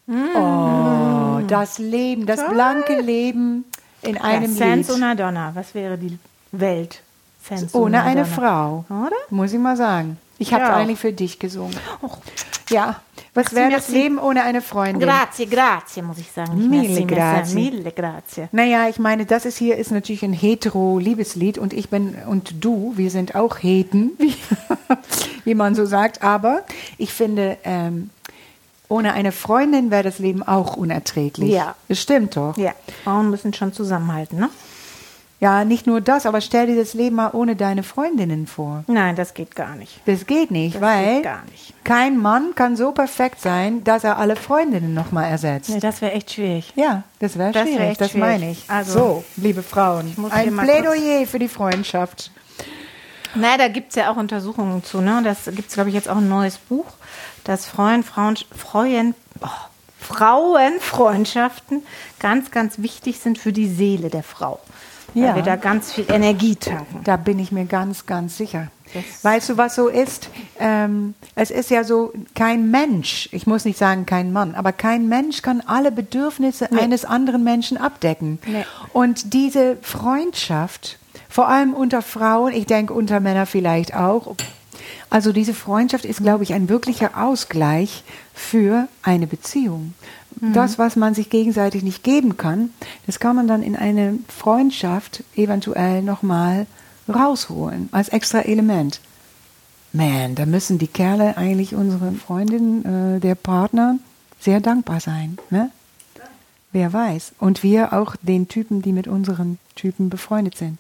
Oh, 0.10 1.40
das 1.48 1.80
Leben, 1.80 2.26
das 2.26 2.42
blanke 2.50 3.00
Leben 3.00 3.64
in 4.02 4.18
einem 4.18 4.52
ja, 4.52 4.58
Sans 4.58 4.88
Lied. 4.90 4.98
una 4.98 5.16
Donna. 5.16 5.52
Was 5.56 5.74
wäre 5.74 5.98
die 5.98 6.18
Welt? 6.52 7.02
Sans 7.42 7.74
Ohne 7.74 8.04
eine. 8.04 8.26
Frau. 8.26 8.84
Oder? 8.90 9.16
Muss 9.30 9.54
ich 9.54 9.60
mal 9.60 9.78
sagen. 9.78 10.18
Ich 10.44 10.54
habe 10.54 10.64
Ja. 10.66 10.76
eigentlich 10.76 11.00
für 11.00 11.14
dich 11.14 11.40
gesungen. 11.40 11.76
Ja. 12.70 13.00
Was 13.34 13.54
wäre 13.56 13.72
das 13.72 13.88
merci. 13.90 13.92
Leben 14.04 14.20
ohne 14.20 14.44
eine 14.44 14.62
Freundin? 14.62 15.08
Grazie, 15.08 15.48
grazie, 15.48 16.02
muss 16.04 16.18
ich 16.20 16.32
sagen. 16.32 16.56
Nicht 16.56 16.70
Mille 16.70 16.88
merci, 16.90 17.06
grazie. 17.06 17.56
Mille 17.56 17.92
grazie. 17.92 18.50
Naja, 18.52 18.90
ich 18.90 19.00
meine, 19.00 19.26
das 19.26 19.46
ist 19.46 19.58
hier 19.58 19.78
ist 19.78 19.92
natürlich 19.92 20.24
ein 20.24 20.34
hetero-Liebeslied 20.34 21.58
und 21.58 21.74
ich 21.74 21.90
bin 21.90 22.16
und 22.28 22.64
du, 22.64 22.94
wir 22.96 23.10
sind 23.10 23.36
auch 23.36 23.58
Heten, 23.64 24.12
wie, 24.20 24.36
wie 25.46 25.56
man 25.56 25.76
so 25.76 25.86
sagt. 25.86 26.22
Aber 26.24 26.64
ich 26.98 27.12
finde, 27.14 27.58
ähm, 27.64 28.10
ohne 28.90 29.14
eine 29.14 29.32
Freundin 29.32 29.90
wäre 29.90 30.04
das 30.04 30.20
Leben 30.20 30.44
auch 30.44 30.76
unerträglich. 30.78 31.50
Ja. 31.52 31.74
Das 31.88 32.00
stimmt 32.00 32.36
doch. 32.38 32.56
Ja, 32.58 32.74
Frauen 33.04 33.30
müssen 33.32 33.54
schon 33.54 33.74
zusammenhalten, 33.74 34.38
ne? 34.40 34.50
Ja, 35.40 35.66
nicht 35.66 35.88
nur 35.88 36.00
das, 36.00 36.26
aber 36.26 36.40
stell 36.40 36.68
dir 36.68 36.78
das 36.78 36.94
Leben 36.94 37.18
mal 37.18 37.32
ohne 37.34 37.58
deine 37.58 37.84
Freundinnen 37.84 38.48
vor. 38.48 38.86
Nein, 38.88 39.18
das 39.18 39.34
geht 39.34 39.56
gar 39.58 39.76
nicht. 39.76 40.00
Das 40.06 40.26
geht 40.26 40.52
nicht, 40.52 40.76
Das 40.76 40.82
weil 40.82 41.16
geht 41.16 41.24
gar 41.24 41.44
nicht. 41.52 41.74
kein 41.84 42.18
Mann 42.18 42.56
kann 42.56 42.78
so 42.78 42.94
perfekt 42.94 43.42
sein, 43.42 43.84
dass 43.84 44.06
er 44.06 44.18
alle 44.20 44.38
Freundinnen 44.38 44.94
nochmal 44.94 45.26
ersetzt. 45.30 45.70
Nee, 45.70 45.82
das 45.82 46.02
wäre 46.02 46.14
echt 46.14 46.32
schwierig. 46.32 46.72
Ja, 46.78 47.04
das 47.20 47.38
wäre 47.38 47.54
wär 47.54 47.64
schwierig, 47.66 47.90
echt 47.90 48.02
das 48.02 48.12
schwierig. 48.12 48.30
meine 48.30 48.52
ich. 48.52 48.70
Also, 48.70 49.00
so, 49.00 49.24
liebe 49.36 49.64
Frauen, 49.64 50.14
muss 50.16 50.34
hier 50.34 50.44
ein 50.44 50.56
Plädoyer 50.58 51.28
für 51.28 51.40
die 51.40 51.50
Freundschaft. 51.50 52.32
Na, 53.36 53.58
da 53.58 53.68
gibt 53.68 53.90
es 53.90 53.96
ja 53.96 54.12
auch 54.12 54.16
Untersuchungen 54.16 54.82
zu, 54.84 55.02
ne? 55.02 55.22
Das 55.26 55.46
gibt 55.46 55.68
es, 55.68 55.74
glaube 55.74 55.90
ich, 55.90 55.96
jetzt 55.96 56.08
auch 56.08 56.18
ein 56.18 56.30
neues 56.30 56.58
Buch, 56.58 56.86
dass 57.44 57.66
Freuen, 57.66 58.04
Frauen, 58.04 58.38
Freuen, 58.56 59.14
oh, 59.42 59.48
Frauenfreundschaften 60.00 61.84
ganz, 62.20 62.52
ganz 62.52 62.80
wichtig 62.80 63.20
sind 63.20 63.38
für 63.38 63.52
die 63.52 63.68
Seele 63.68 64.10
der 64.10 64.24
Frau. 64.24 64.60
Ja. 65.14 65.28
Weil 65.30 65.36
wir 65.38 65.44
da 65.44 65.56
ganz 65.56 65.92
viel 65.94 66.06
Energie 66.10 66.56
tanken. 66.56 67.02
Da 67.04 67.18
bin 67.18 67.40
ich 67.40 67.52
mir 67.52 67.66
ganz, 67.66 68.06
ganz 68.06 68.38
sicher. 68.38 68.68
Das- 68.94 69.24
weißt 69.24 69.50
du, 69.50 69.58
was 69.58 69.76
so 69.76 69.88
ist? 69.88 70.30
Ähm, 70.60 71.16
es 71.36 71.50
ist 71.52 71.70
ja 71.72 71.84
so, 71.84 72.14
kein 72.36 72.70
Mensch, 72.70 73.28
ich 73.32 73.48
muss 73.48 73.66
nicht 73.66 73.78
sagen 73.78 74.06
kein 74.06 74.32
Mann, 74.32 74.54
aber 74.56 74.72
kein 74.72 75.08
Mensch 75.08 75.42
kann 75.42 75.62
alle 75.66 75.92
Bedürfnisse 75.92 76.72
eines 76.72 77.04
anderen 77.06 77.44
Menschen 77.44 77.78
abdecken. 77.78 78.40
Nee. 78.46 78.66
Und 78.92 79.34
diese 79.34 79.78
Freundschaft, 79.82 81.00
vor 81.30 81.48
allem 81.48 81.74
unter 81.74 82.02
Frauen, 82.02 82.54
ich 82.54 82.66
denke 82.68 82.94
unter 82.94 83.20
Männern 83.20 83.48
vielleicht 83.48 83.96
auch, 83.96 84.36
also 85.10 85.32
diese 85.32 85.54
Freundschaft 85.54 86.06
ist, 86.06 86.22
glaube 86.22 86.44
ich, 86.44 86.54
ein 86.54 86.70
wirklicher 86.70 87.12
Ausgleich 87.24 88.04
für 88.34 88.88
eine 89.02 89.28
Beziehung. 89.28 89.94
Das, 90.54 90.80
was 90.80 90.96
man 90.96 91.14
sich 91.14 91.30
gegenseitig 91.30 91.84
nicht 91.84 92.04
geben 92.04 92.38
kann, 92.38 92.70
das 93.06 93.20
kann 93.20 93.36
man 93.36 93.48
dann 93.48 93.64
in 93.64 93.76
eine 93.76 94.20
Freundschaft 94.28 95.24
eventuell 95.36 96.02
nochmal 96.02 96.68
rausholen 97.08 97.90
als 97.92 98.10
extra 98.10 98.40
Element. 98.40 99.00
Man, 99.92 100.36
da 100.36 100.46
müssen 100.46 100.80
die 100.80 100.88
Kerle 100.88 101.38
eigentlich 101.38 101.76
unseren 101.76 102.18
Freundinnen, 102.18 103.18
äh, 103.18 103.20
der 103.20 103.36
Partner, 103.36 104.00
sehr 104.40 104.60
dankbar 104.60 105.00
sein. 105.00 105.38
Ne? 105.50 105.70
Wer 106.72 106.92
weiß. 106.92 107.34
Und 107.40 107.62
wir 107.62 107.94
auch 107.94 108.16
den 108.22 108.48
Typen, 108.48 108.82
die 108.82 108.92
mit 108.92 109.08
unseren 109.08 109.60
Typen 109.76 110.10
befreundet 110.10 110.58
sind. 110.58 110.80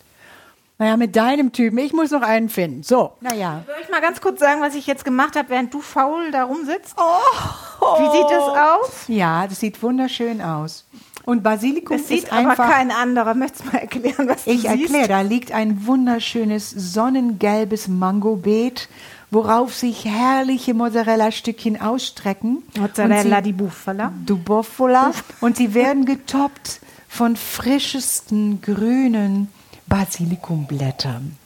Naja, 0.80 0.98
mit 0.98 1.16
deinem 1.16 1.52
Typen. 1.52 1.78
Ich 1.78 1.94
muss 1.94 2.12
noch 2.12 2.24
einen 2.24 2.50
finden. 2.50 2.84
So, 2.84 3.14
naja. 3.22 3.64
Soll 3.68 3.76
ich 3.84 3.90
mal 3.90 4.02
ganz 4.02 4.20
kurz 4.22 4.40
sagen, 4.40 4.60
was 4.62 4.76
ich 4.76 4.88
jetzt 4.88 5.06
gemacht 5.06 5.36
habe, 5.36 5.50
während 5.50 5.74
du 5.74 5.82
faul 5.82 6.32
da 6.32 6.44
rumsitzt? 6.46 6.96
Wie 6.98 8.12
sieht 8.18 8.30
das 8.30 8.44
aus? 8.44 9.04
Ja, 9.08 9.46
das 9.48 9.60
sieht 9.60 9.82
wunderschön 9.84 10.42
aus. 10.42 10.86
Und 11.26 11.42
Basilikum 11.44 11.96
Es 11.98 12.08
sieht 12.10 12.24
ist 12.26 12.34
aber 12.34 12.50
einfach. 12.50 12.70
kein 12.70 12.92
anderer. 12.92 13.34
Möchtest 13.34 13.66
du 13.66 13.70
mal 13.72 13.78
erklären, 13.80 14.28
was 14.28 14.44
du 14.44 14.52
ich 14.52 14.66
erkläre, 14.66 15.08
da 15.08 15.22
liegt 15.22 15.52
ein 15.54 15.86
wunderschönes 15.86 16.70
sonnengelbes 16.72 17.88
Mangobeet, 17.88 18.90
worauf 19.32 19.74
sich 19.74 20.04
herrliche 20.06 20.74
Mozzarella-Stückchen 20.74 21.80
ausstrecken. 21.80 22.64
Mozzarella 22.78 23.38
sie- 23.38 23.44
di 23.44 23.52
Bufala. 23.54 24.12
du 24.26 24.38
Bufala. 24.38 25.12
Und 25.40 25.56
sie 25.56 25.74
werden 25.74 26.06
getoppt 26.06 26.82
von 27.08 27.36
frischesten 27.38 28.62
grünen 28.62 29.48
Basilikumblättern. 29.94 31.38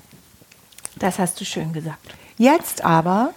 Das 0.97 1.19
hast 1.19 1.41
du 1.41 1.43
schön 1.43 1.73
gesagt. 1.73 1.99
Jetzt 2.37 2.81
aber 2.85 3.31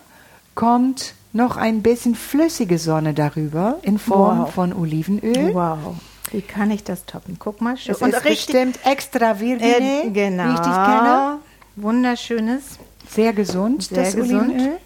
kommt 0.54 1.14
noch 1.32 1.56
ein 1.56 1.82
bisschen 1.82 2.14
flüssige 2.14 2.78
Sonne 2.78 3.12
darüber 3.12 3.80
in 3.82 3.98
Form 3.98 4.42
Wow. 4.42 4.54
von 4.54 4.72
Olivenöl. 4.72 5.52
Wow. 5.52 5.96
Wie 6.30 6.42
kann 6.42 6.70
ich 6.70 6.84
das 6.84 7.06
toppen? 7.06 7.38
Guck 7.40 7.60
mal. 7.60 7.76
Schön. 7.76 7.96
Es 7.96 8.00
ist 8.00 8.22
bestimmt 8.22 8.78
extra 8.86 9.40
virgine, 9.40 10.04
äh, 10.04 10.10
genau. 10.10 10.44
wie 10.44 10.54
ich 10.54 10.60
dich 10.60 10.74
kenne. 10.74 11.38
Wunderschönes. 11.74 12.78
Sehr 13.08 13.32
gesund, 13.32 13.82
Sehr 13.82 14.04
das 14.04 14.14
gesund. 14.14 14.50
Olivenöl. 14.52 14.76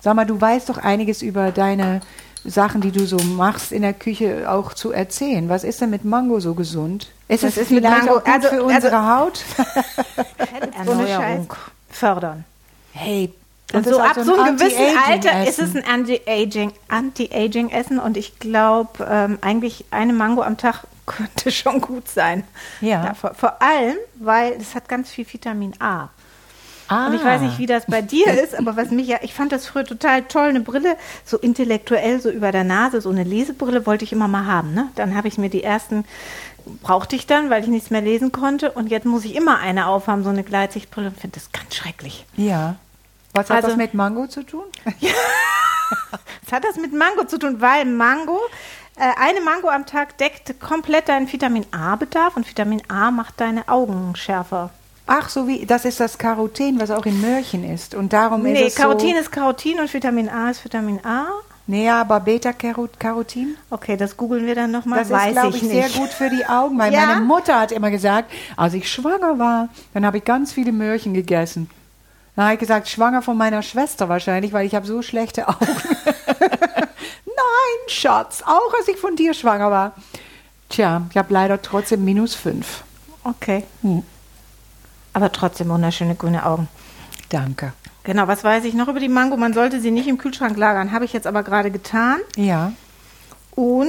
Sag 0.00 0.14
mal, 0.14 0.26
du 0.26 0.38
weißt 0.38 0.68
doch 0.68 0.76
einiges 0.76 1.22
über 1.22 1.52
deine 1.52 2.02
Sachen, 2.44 2.82
die 2.82 2.90
du 2.90 3.06
so 3.06 3.16
machst 3.16 3.72
in 3.72 3.80
der 3.80 3.94
Küche, 3.94 4.50
auch 4.52 4.74
zu 4.74 4.92
erzählen. 4.92 5.48
Was 5.48 5.64
ist 5.64 5.80
denn 5.80 5.88
mit 5.88 6.04
Mango 6.04 6.38
so 6.38 6.52
gesund? 6.52 7.12
Ist 7.30 7.44
Das 7.44 7.52
es 7.52 7.58
ist 7.58 7.70
mit 7.70 7.84
Mango- 7.84 8.18
auch 8.18 8.24
gut 8.24 8.32
also- 8.34 8.48
für 8.48 8.54
also- 8.56 8.66
unsere 8.66 9.16
Haut? 9.16 9.44
Erneuerung 10.76 11.52
fördern. 11.90 12.44
Hey, 12.92 13.32
Das 13.72 13.84
so 13.86 14.00
ab 14.00 14.16
also 14.16 14.34
so 14.34 14.40
ein 14.40 14.48
einem 14.48 14.56
gewissen 14.56 14.98
Alter 15.06 15.46
ist 15.48 15.58
es 15.60 15.76
ein 15.76 15.84
Anti-Aging, 15.86 16.72
Anti-Aging-Essen 16.88 17.98
und 18.00 18.16
ich 18.16 18.38
glaube, 18.40 19.06
ähm, 19.08 19.38
eigentlich 19.42 19.84
eine 19.92 20.12
Mango 20.12 20.42
am 20.42 20.56
Tag 20.56 20.80
könnte 21.06 21.50
schon 21.52 21.80
gut 21.80 22.08
sein. 22.08 22.44
Ja. 22.80 23.14
vor, 23.14 23.34
vor 23.34 23.62
allem, 23.62 23.96
weil 24.16 24.54
es 24.60 24.74
hat 24.74 24.88
ganz 24.88 25.10
viel 25.10 25.26
Vitamin 25.32 25.72
A. 25.80 26.08
Ah. 26.90 27.06
Und 27.06 27.14
ich 27.14 27.24
weiß 27.24 27.40
nicht, 27.42 27.58
wie 27.58 27.66
das 27.66 27.86
bei 27.86 28.02
dir 28.02 28.26
ist, 28.42 28.54
aber 28.58 28.76
was 28.76 28.90
mich 28.90 29.06
ja, 29.06 29.18
ich 29.22 29.32
fand 29.32 29.52
das 29.52 29.64
früher 29.66 29.84
total 29.84 30.22
toll, 30.22 30.48
eine 30.48 30.60
Brille, 30.60 30.96
so 31.24 31.38
intellektuell, 31.38 32.20
so 32.20 32.28
über 32.30 32.50
der 32.50 32.64
Nase, 32.64 33.00
so 33.00 33.10
eine 33.10 33.22
Lesebrille 33.22 33.86
wollte 33.86 34.04
ich 34.04 34.12
immer 34.12 34.26
mal 34.26 34.46
haben. 34.46 34.74
Ne? 34.74 34.88
Dann 34.96 35.14
habe 35.14 35.28
ich 35.28 35.38
mir 35.38 35.50
die 35.50 35.62
ersten, 35.62 36.04
brauchte 36.82 37.14
ich 37.14 37.28
dann, 37.28 37.48
weil 37.48 37.62
ich 37.62 37.68
nichts 37.68 37.90
mehr 37.90 38.00
lesen 38.00 38.32
konnte. 38.32 38.72
Und 38.72 38.88
jetzt 38.88 39.06
muss 39.06 39.24
ich 39.24 39.36
immer 39.36 39.58
eine 39.60 39.86
aufhaben, 39.86 40.24
so 40.24 40.30
eine 40.30 40.42
Gleitsichtbrille 40.42 41.08
und 41.10 41.16
finde 41.20 41.38
das 41.38 41.52
ganz 41.52 41.76
schrecklich. 41.76 42.26
Ja. 42.36 42.74
Was 43.34 43.48
hat 43.50 43.58
Also- 43.58 43.68
das 43.68 43.76
mit 43.76 43.94
Mango 43.94 44.26
zu 44.26 44.42
tun? 44.42 44.64
Was 46.44 46.52
hat 46.52 46.64
das 46.64 46.76
mit 46.76 46.92
Mango 46.92 47.24
zu 47.24 47.38
tun? 47.38 47.60
Weil 47.60 47.84
Mango, 47.84 48.38
äh, 48.96 49.12
eine 49.20 49.40
Mango 49.40 49.68
am 49.68 49.86
Tag 49.86 50.18
deckt 50.18 50.60
komplett 50.60 51.08
deinen 51.08 51.32
Vitamin 51.32 51.64
A-Bedarf 51.70 52.36
und 52.36 52.48
Vitamin 52.48 52.82
A 52.88 53.10
macht 53.12 53.40
deine 53.40 53.68
Augen 53.68 54.14
schärfer. 54.16 54.70
Ach, 55.12 55.28
so 55.28 55.48
wie, 55.48 55.66
das 55.66 55.84
ist 55.84 55.98
das 55.98 56.18
Carotin, 56.18 56.78
was 56.78 56.92
auch 56.92 57.04
in 57.04 57.20
Möhrchen 57.20 57.64
ist. 57.68 57.96
Und 57.96 58.12
darum 58.12 58.44
Nee, 58.44 58.52
ist 58.62 58.68
es 58.68 58.74
Carotin 58.76 59.14
so, 59.14 59.20
ist 59.22 59.32
Carotin 59.32 59.80
und 59.80 59.92
Vitamin 59.92 60.28
A 60.28 60.50
ist 60.50 60.64
Vitamin 60.64 61.04
A. 61.04 61.26
Nee, 61.66 61.88
aber 61.90 62.20
Beta-Carotin, 62.20 63.56
Okay, 63.70 63.96
das 63.96 64.16
googeln 64.16 64.46
wir 64.46 64.54
dann 64.54 64.70
nochmal. 64.70 65.00
das 65.00 65.10
Weiß 65.10 65.26
ist, 65.28 65.32
glaube 65.32 65.56
ich 65.56 65.62
ich, 65.64 65.68
sehr 65.68 65.88
gut 65.88 66.10
für 66.10 66.30
die 66.30 66.46
Augen. 66.46 66.78
Weil 66.78 66.92
Ja? 66.92 67.06
meine 67.06 67.22
Mutter 67.22 67.58
hat 67.58 67.72
immer 67.72 67.90
gesagt, 67.90 68.30
als 68.56 68.74
ich 68.74 68.88
schwanger 68.88 69.36
war, 69.40 69.68
dann 69.94 70.06
habe 70.06 70.18
ich 70.18 70.24
ganz 70.24 70.52
viele 70.52 70.70
Möhrchen 70.70 71.12
gegessen. 71.12 71.68
Dann 72.36 72.44
habe 72.44 72.54
ich 72.54 72.60
gesagt, 72.60 72.88
schwanger 72.88 73.20
von 73.22 73.36
meiner 73.36 73.62
Schwester 73.62 74.08
wahrscheinlich, 74.08 74.52
weil 74.52 74.64
ich 74.64 74.76
habe 74.76 74.86
so 74.86 75.02
schlechte 75.02 75.48
Augen. 75.48 75.58
Nein, 76.40 77.80
Schatz, 77.88 78.42
auch 78.46 78.72
als 78.78 78.86
ich 78.86 78.96
von 78.96 79.16
dir 79.16 79.34
schwanger 79.34 79.72
war. 79.72 79.92
Tja, 80.68 81.02
ich 81.10 81.16
habe 81.16 81.32
leider 81.34 81.60
trotzdem 81.60 82.04
minus 82.04 82.36
fünf. 82.36 82.84
Okay. 83.24 83.64
Hm. 83.82 84.04
Aber 85.12 85.32
trotzdem 85.32 85.68
wunderschöne 85.68 86.14
grüne 86.14 86.44
Augen. 86.46 86.68
Danke. 87.30 87.72
Genau, 88.04 88.26
was 88.28 88.44
weiß 88.44 88.64
ich 88.64 88.74
noch 88.74 88.88
über 88.88 89.00
die 89.00 89.08
Mango? 89.08 89.36
Man 89.36 89.52
sollte 89.52 89.80
sie 89.80 89.90
nicht 89.90 90.08
im 90.08 90.18
Kühlschrank 90.18 90.56
lagern. 90.56 90.92
Habe 90.92 91.04
ich 91.04 91.12
jetzt 91.12 91.26
aber 91.26 91.42
gerade 91.42 91.70
getan. 91.70 92.18
Ja. 92.36 92.72
Und 93.54 93.88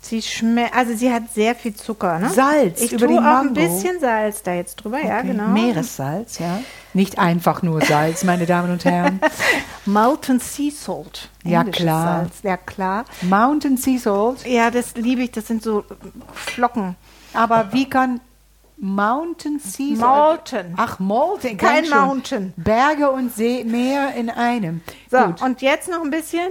sie 0.00 0.22
schmeckt, 0.22 0.74
also 0.74 0.94
sie 0.96 1.12
hat 1.12 1.32
sehr 1.34 1.54
viel 1.54 1.74
Zucker. 1.74 2.18
Ne? 2.18 2.30
Salz 2.30 2.80
Ich 2.80 2.92
über 2.92 3.06
tue 3.06 3.08
die 3.14 3.18
auch 3.18 3.22
ein 3.24 3.52
Mango. 3.52 3.54
bisschen 3.54 4.00
Salz 4.00 4.42
da 4.42 4.54
jetzt 4.54 4.76
drüber, 4.76 4.98
ja, 5.04 5.18
Okay. 5.18 5.28
genau. 5.28 5.48
Meeressalz, 5.48 6.38
ja. 6.38 6.60
Nicht 6.94 7.18
einfach 7.18 7.62
nur 7.62 7.80
Salz, 7.82 8.24
meine 8.24 8.46
Damen 8.46 8.72
und 8.72 8.84
Herren. 8.84 9.20
Molten 9.86 10.40
Sea 10.40 10.70
Salt. 10.72 11.28
Ja, 11.44 11.60
Englisches 11.60 11.82
klar. 11.84 12.20
Salz. 12.22 12.34
Ja, 12.42 12.56
klar. 12.56 13.04
Mountain 13.22 13.76
Sea 13.76 13.98
Salt. 13.98 14.46
Ja, 14.46 14.70
das 14.70 14.94
liebe 14.94 15.22
ich. 15.22 15.32
Das 15.32 15.46
sind 15.46 15.62
so 15.62 15.84
Flocken. 16.32 16.96
Aber 17.34 17.72
wie 17.72 17.88
kann 17.88 18.20
Mountain 18.80 19.58
Sea 19.58 19.94
Salt? 19.96 20.52
Molten. 20.52 20.74
Ach, 20.76 20.98
Molten. 20.98 21.56
Kein. 21.58 21.88
Mountain. 21.90 22.54
Berge 22.56 23.10
und 23.10 23.34
See, 23.34 23.62
Meer 23.64 24.14
in 24.16 24.30
einem. 24.30 24.80
So, 25.10 25.18
Gut. 25.18 25.42
und 25.42 25.60
jetzt 25.60 25.90
noch 25.90 26.02
ein 26.02 26.10
bisschen 26.10 26.48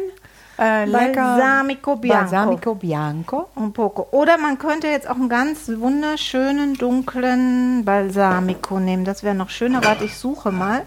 äh, 0.60 0.86
lecker. 0.86 1.38
Balsamico 1.38 1.96
Bianco. 1.96 2.22
Balsamico 2.22 2.76
Bianco. 2.76 3.50
und 3.56 3.74
Poco. 3.74 4.08
Oder 4.12 4.38
man 4.38 4.60
könnte 4.60 4.88
jetzt 4.88 5.10
auch 5.10 5.16
einen 5.16 5.30
ganz 5.30 5.72
wunderschönen 5.76 6.76
dunklen 6.76 7.84
Balsamico 7.84 8.80
nehmen. 8.80 9.06
Das 9.06 9.24
wäre 9.24 9.36
noch 9.36 9.50
schöner. 9.50 9.84
Warte, 9.84 10.04
ich 10.04 10.16
suche 10.16 10.52
mal. 10.52 10.86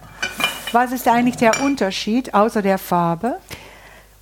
Was 0.70 0.92
ist 0.92 1.08
eigentlich 1.08 1.36
der 1.36 1.60
Unterschied 1.62 2.34
außer 2.34 2.62
der 2.62 2.78
Farbe? 2.78 3.38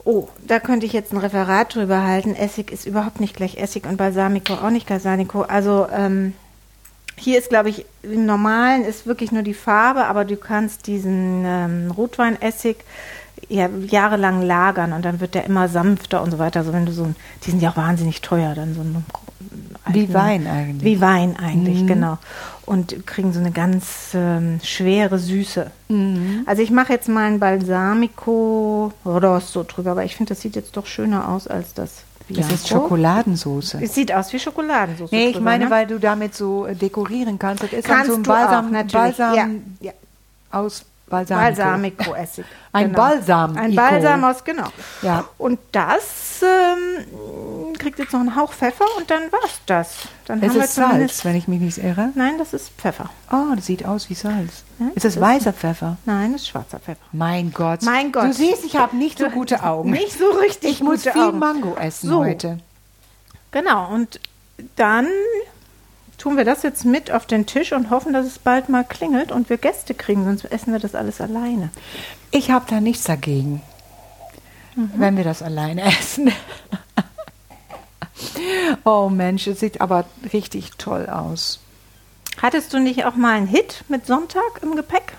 Oh, 0.05 0.29
da 0.47 0.59
könnte 0.59 0.87
ich 0.87 0.95
jetzt 0.95 1.13
ein 1.13 1.19
Referat 1.19 1.75
drüber 1.75 2.03
halten. 2.03 2.35
Essig 2.35 2.71
ist 2.73 2.87
überhaupt 2.87 3.21
nicht 3.21 3.37
gleich 3.37 3.59
Essig 3.59 3.87
und 3.87 3.99
Balsamico 3.99 4.55
auch 4.55 4.71
nicht 4.71 4.89
Balsamico. 4.89 5.43
Also 5.43 5.87
ähm, 5.93 6.33
hier 7.17 7.39
ist, 7.39 7.51
glaube 7.51 7.69
ich, 7.69 7.85
im 8.03 8.27
Normalen 8.27 8.85
ist 8.85 9.07
wirklich 9.07 9.33
nur 9.33 9.43
die 9.43 9.55
Farbe, 9.55 10.07
aber 10.07 10.25
du 10.25 10.37
kannst 10.37 10.87
diesen 10.87 11.45
ähm, 11.45 11.91
Rotweinessig 11.91 12.77
ja, 13.49 13.69
jahrelang 13.89 14.43
lagern 14.43 14.93
und 14.93 15.05
dann 15.05 15.21
wird 15.21 15.35
der 15.35 15.45
immer 15.45 15.69
sanfter 15.69 16.23
und 16.23 16.31
so 16.31 16.39
weiter. 16.39 16.61
Also 16.61 16.73
wenn 16.73 16.87
du 16.87 16.93
so 16.93 17.05
ein, 17.05 17.17
die 17.45 17.51
sind 17.51 17.63
ja 17.63 17.71
auch 17.71 17.77
wahnsinnig 17.77 18.21
teuer, 18.21 18.55
dann 18.55 18.75
so 18.75 18.81
ein 18.81 19.05
Wie 19.93 20.13
Wein 20.15 20.47
eigentlich. 20.47 20.85
Wie 20.85 21.01
Wein 21.01 21.37
eigentlich, 21.37 21.87
genau. 21.87 22.19
Und 22.65 23.07
kriegen 23.07 23.33
so 23.33 23.41
eine 23.41 23.51
ganz 23.51 24.11
ähm, 24.15 24.61
schwere 24.63 25.19
Süße. 25.19 25.71
Also 26.47 26.63
ich 26.63 26.71
mache 26.71 26.93
jetzt 26.93 27.09
mal 27.09 27.27
ein 27.27 27.41
Balsamico 27.41 28.93
Rosso 29.05 29.65
drüber, 29.65 29.93
aber 29.93 30.05
ich 30.05 30.15
finde, 30.15 30.31
das 30.31 30.43
sieht 30.43 30.55
jetzt 30.55 30.77
doch 30.77 30.87
schöner 30.87 31.29
aus 31.29 31.49
als 31.49 31.75
das. 31.75 32.05
Das 32.35 32.51
ist 32.53 32.69
Bianco. 32.69 32.85
Schokoladensoße. 32.85 33.79
Es 33.83 33.95
sieht 33.95 34.13
aus 34.13 34.33
wie 34.33 34.39
Schokoladensauce. 34.39 35.11
Nee, 35.13 35.29
ich 35.29 35.33
drüber, 35.35 35.45
meine, 35.45 35.65
ne? 35.65 35.71
weil 35.71 35.87
du 35.87 35.99
damit 35.99 36.35
so 36.35 36.67
äh, 36.67 36.75
dekorieren 36.75 37.39
kannst. 37.39 37.63
Das 37.63 37.73
ist 37.73 37.89
dann 37.89 37.97
Kannst 37.97 38.11
so 38.11 38.17
ein 38.17 38.23
du 38.23 38.31
auch, 38.31 38.35
Balsam, 38.35 38.73
natürlich. 38.73 39.17
Balsam 39.17 39.63
ja, 39.81 39.93
aus 40.51 40.85
Balsamico. 41.09 41.57
Balsamico-Essig. 41.57 42.45
Ein 42.73 42.93
Balsam. 42.93 43.57
Ein 43.57 43.75
Balsam 43.75 44.25
aus, 44.25 44.45
genau. 44.45 44.69
Ja. 45.03 45.25
Und 45.39 45.59
das 45.73 46.43
ähm, 46.43 47.05
kriegt 47.81 47.99
jetzt 47.99 48.13
noch 48.13 48.21
einen 48.21 48.37
Hauch 48.37 48.53
Pfeffer 48.53 48.85
und 48.97 49.11
dann 49.11 49.25
war's 49.33 49.61
das. 49.67 49.95
Dann 50.27 50.41
Es 50.43 50.51
haben 50.51 50.55
wir 50.57 50.65
ist 50.65 50.75
Salz, 50.77 51.25
wenn 51.25 51.35
ich 51.35 51.49
mich 51.49 51.61
nicht 51.61 51.79
irre. 51.79 52.11
Nein, 52.15 52.39
das 52.39 52.53
ist 52.53 52.71
Pfeffer. 52.79 53.11
Oh, 53.33 53.55
das 53.57 53.67
sieht 53.67 53.85
aus 53.85 54.09
wie 54.09 54.15
Salz. 54.15 54.63
Ja, 54.79 54.87
ist 54.95 55.05
das 55.05 55.15
das 55.15 55.21
weißer 55.21 55.53
Pfeffer? 55.53 55.97
Nein, 56.05 56.33
das 56.33 56.43
ist 56.43 56.49
schwarzer 56.49 56.79
Pfeffer. 56.79 57.01
Mein 57.11 57.53
Gott. 57.53 57.83
Mein 57.83 58.13
Gott. 58.13 58.25
Du 58.27 58.33
siehst, 58.33 58.65
ich 58.65 58.77
habe 58.77 58.97
nicht 58.97 59.19
so 59.19 59.29
gute 59.31 59.63
Augen. 59.65 59.91
Nicht 59.91 60.17
so 60.17 60.31
richtig 60.31 60.71
ich 60.71 60.83
muss 60.83 61.03
viel 61.03 61.13
Augen. 61.21 61.39
Mango 61.41 61.75
essen 61.75 62.09
So. 62.09 62.21
heute. 62.25 62.61
Genau, 63.51 63.93
und 63.93 64.21
dann 64.77 65.07
tun 66.19 66.37
wir 66.37 66.45
das 66.45 66.63
jetzt 66.63 66.85
mit 66.85 67.11
auf 67.11 67.27
den 67.27 67.47
Tisch 67.47 67.73
und 67.73 67.91
hoffen, 67.91 68.13
dass 68.13 68.27
es 68.27 68.39
bald 68.39 68.69
mal 68.69 68.85
klingelt 68.85 69.33
und 69.33 69.49
wir 69.49 69.57
Gäste 69.57 69.95
kriegen, 69.95 70.25
sonst 70.25 70.45
essen 70.45 70.73
wir 70.73 70.79
das 70.81 70.95
alles 70.95 71.21
alleine. 71.21 71.71
Ich 72.31 72.51
habe 72.51 72.67
da 72.69 72.81
nichts 72.81 73.05
dagegen, 73.05 73.63
Mhm. 74.77 74.93
wenn 74.99 75.17
wir 75.17 75.25
das 75.25 75.43
alleine 75.43 75.83
essen. 75.99 76.31
Oh 78.85 79.09
Mensch, 79.09 79.47
es 79.47 79.61
sieht 79.61 79.81
aber 79.81 80.05
richtig 80.33 80.73
toll 80.79 81.07
aus. 81.09 81.61
Hattest 82.41 82.73
du 82.73 82.79
nicht 82.79 83.05
auch 83.05 83.17
mal 83.17 83.35
einen 83.37 83.47
Hit 83.47 83.85
mit 83.89 84.07
Sonntag 84.07 84.61
im 84.63 84.75
Gepäck? 84.77 85.13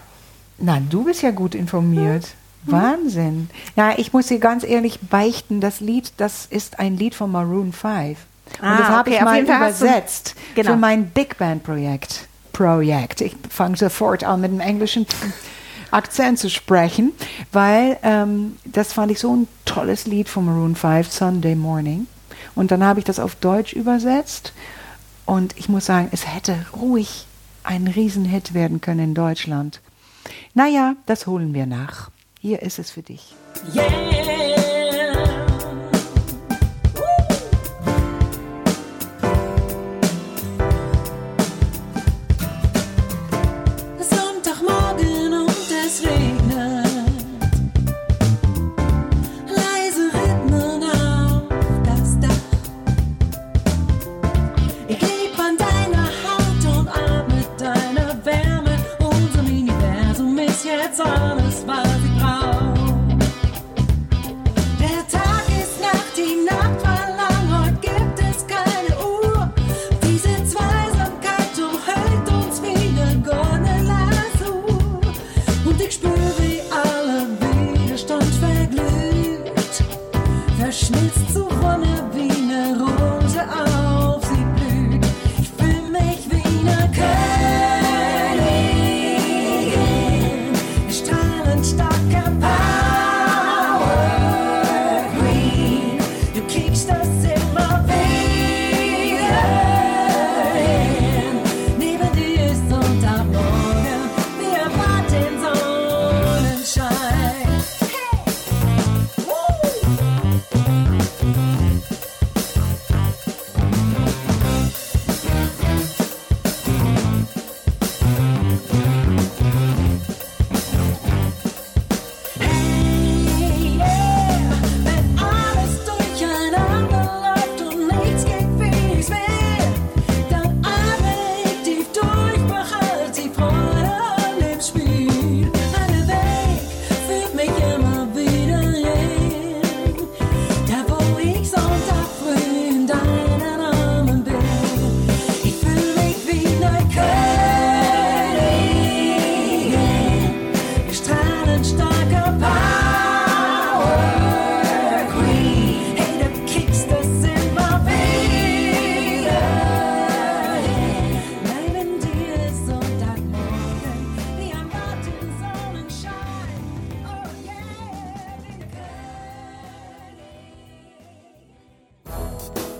Na, 0.58 0.80
du 0.80 1.04
bist 1.04 1.22
ja 1.22 1.32
gut 1.32 1.56
informiert. 1.56 2.28
Mhm. 2.66 2.72
Wahnsinn. 2.72 3.50
Ja, 3.76 3.94
ich 3.98 4.14
muss 4.14 4.28
dir 4.28 4.40
ganz 4.40 4.64
ehrlich 4.64 5.00
beichten, 5.02 5.62
das 5.62 5.80
Lied, 5.80 6.14
das 6.18 6.46
ist 6.46 6.80
ein 6.80 6.98
Lied 6.98 7.16
von 7.16 7.32
Maroon 7.32 7.74
5. 7.74 8.18
Und 8.60 8.64
Ah, 8.68 8.78
das 8.78 8.88
habe 8.88 9.10
okay, 9.10 9.20
ich 9.20 9.26
mal 9.26 9.48
hast 9.48 9.82
du- 9.82 9.86
übersetzt 9.86 10.36
Genau. 10.56 10.72
für 10.72 10.78
mein 10.78 11.10
Big 11.10 11.38
Band 11.38 11.64
Projekt. 11.64 12.28
Projekt. 12.54 13.22
Ich 13.22 13.36
fange 13.50 13.78
sofort 13.78 14.24
an 14.24 14.42
mit 14.42 14.52
dem 14.52 14.60
englischen 14.60 15.06
Akzent 15.90 16.38
zu 16.40 16.50
sprechen, 16.50 17.14
weil 17.52 17.98
ähm, 18.04 18.58
das 18.66 18.94
fand 18.94 19.12
ich 19.12 19.20
so 19.20 19.36
ein 19.36 19.48
tolles 19.66 20.06
Lied 20.06 20.30
von 20.30 20.46
Maroon 20.46 20.76
5, 20.76 21.12
Sunday 21.12 21.56
Morning. 21.56 22.08
Und 22.56 22.72
dann 22.72 22.84
habe 22.84 23.00
ich 23.00 23.06
das 23.06 23.20
auf 23.20 23.36
Deutsch 23.36 23.74
übersetzt 23.74 24.54
und 25.26 25.58
ich 25.58 25.70
muss 25.70 25.86
sagen, 25.86 26.10
es 26.12 26.28
hätte 26.28 26.66
ruhig 26.74 27.26
ein 27.64 27.88
Riesenhit 27.88 28.54
werden 28.54 28.82
können 28.82 29.00
in 29.00 29.14
Deutschland. 29.14 29.82
Naja, 30.54 30.96
das 31.06 31.28
holen 31.28 31.54
wir 31.54 31.66
nach. 31.66 32.12
Hier 32.40 32.62
ist 32.62 32.80
es 32.80 32.92
für 32.92 33.02
dich. 33.02 33.36
Sonntagmorgen 33.74 34.61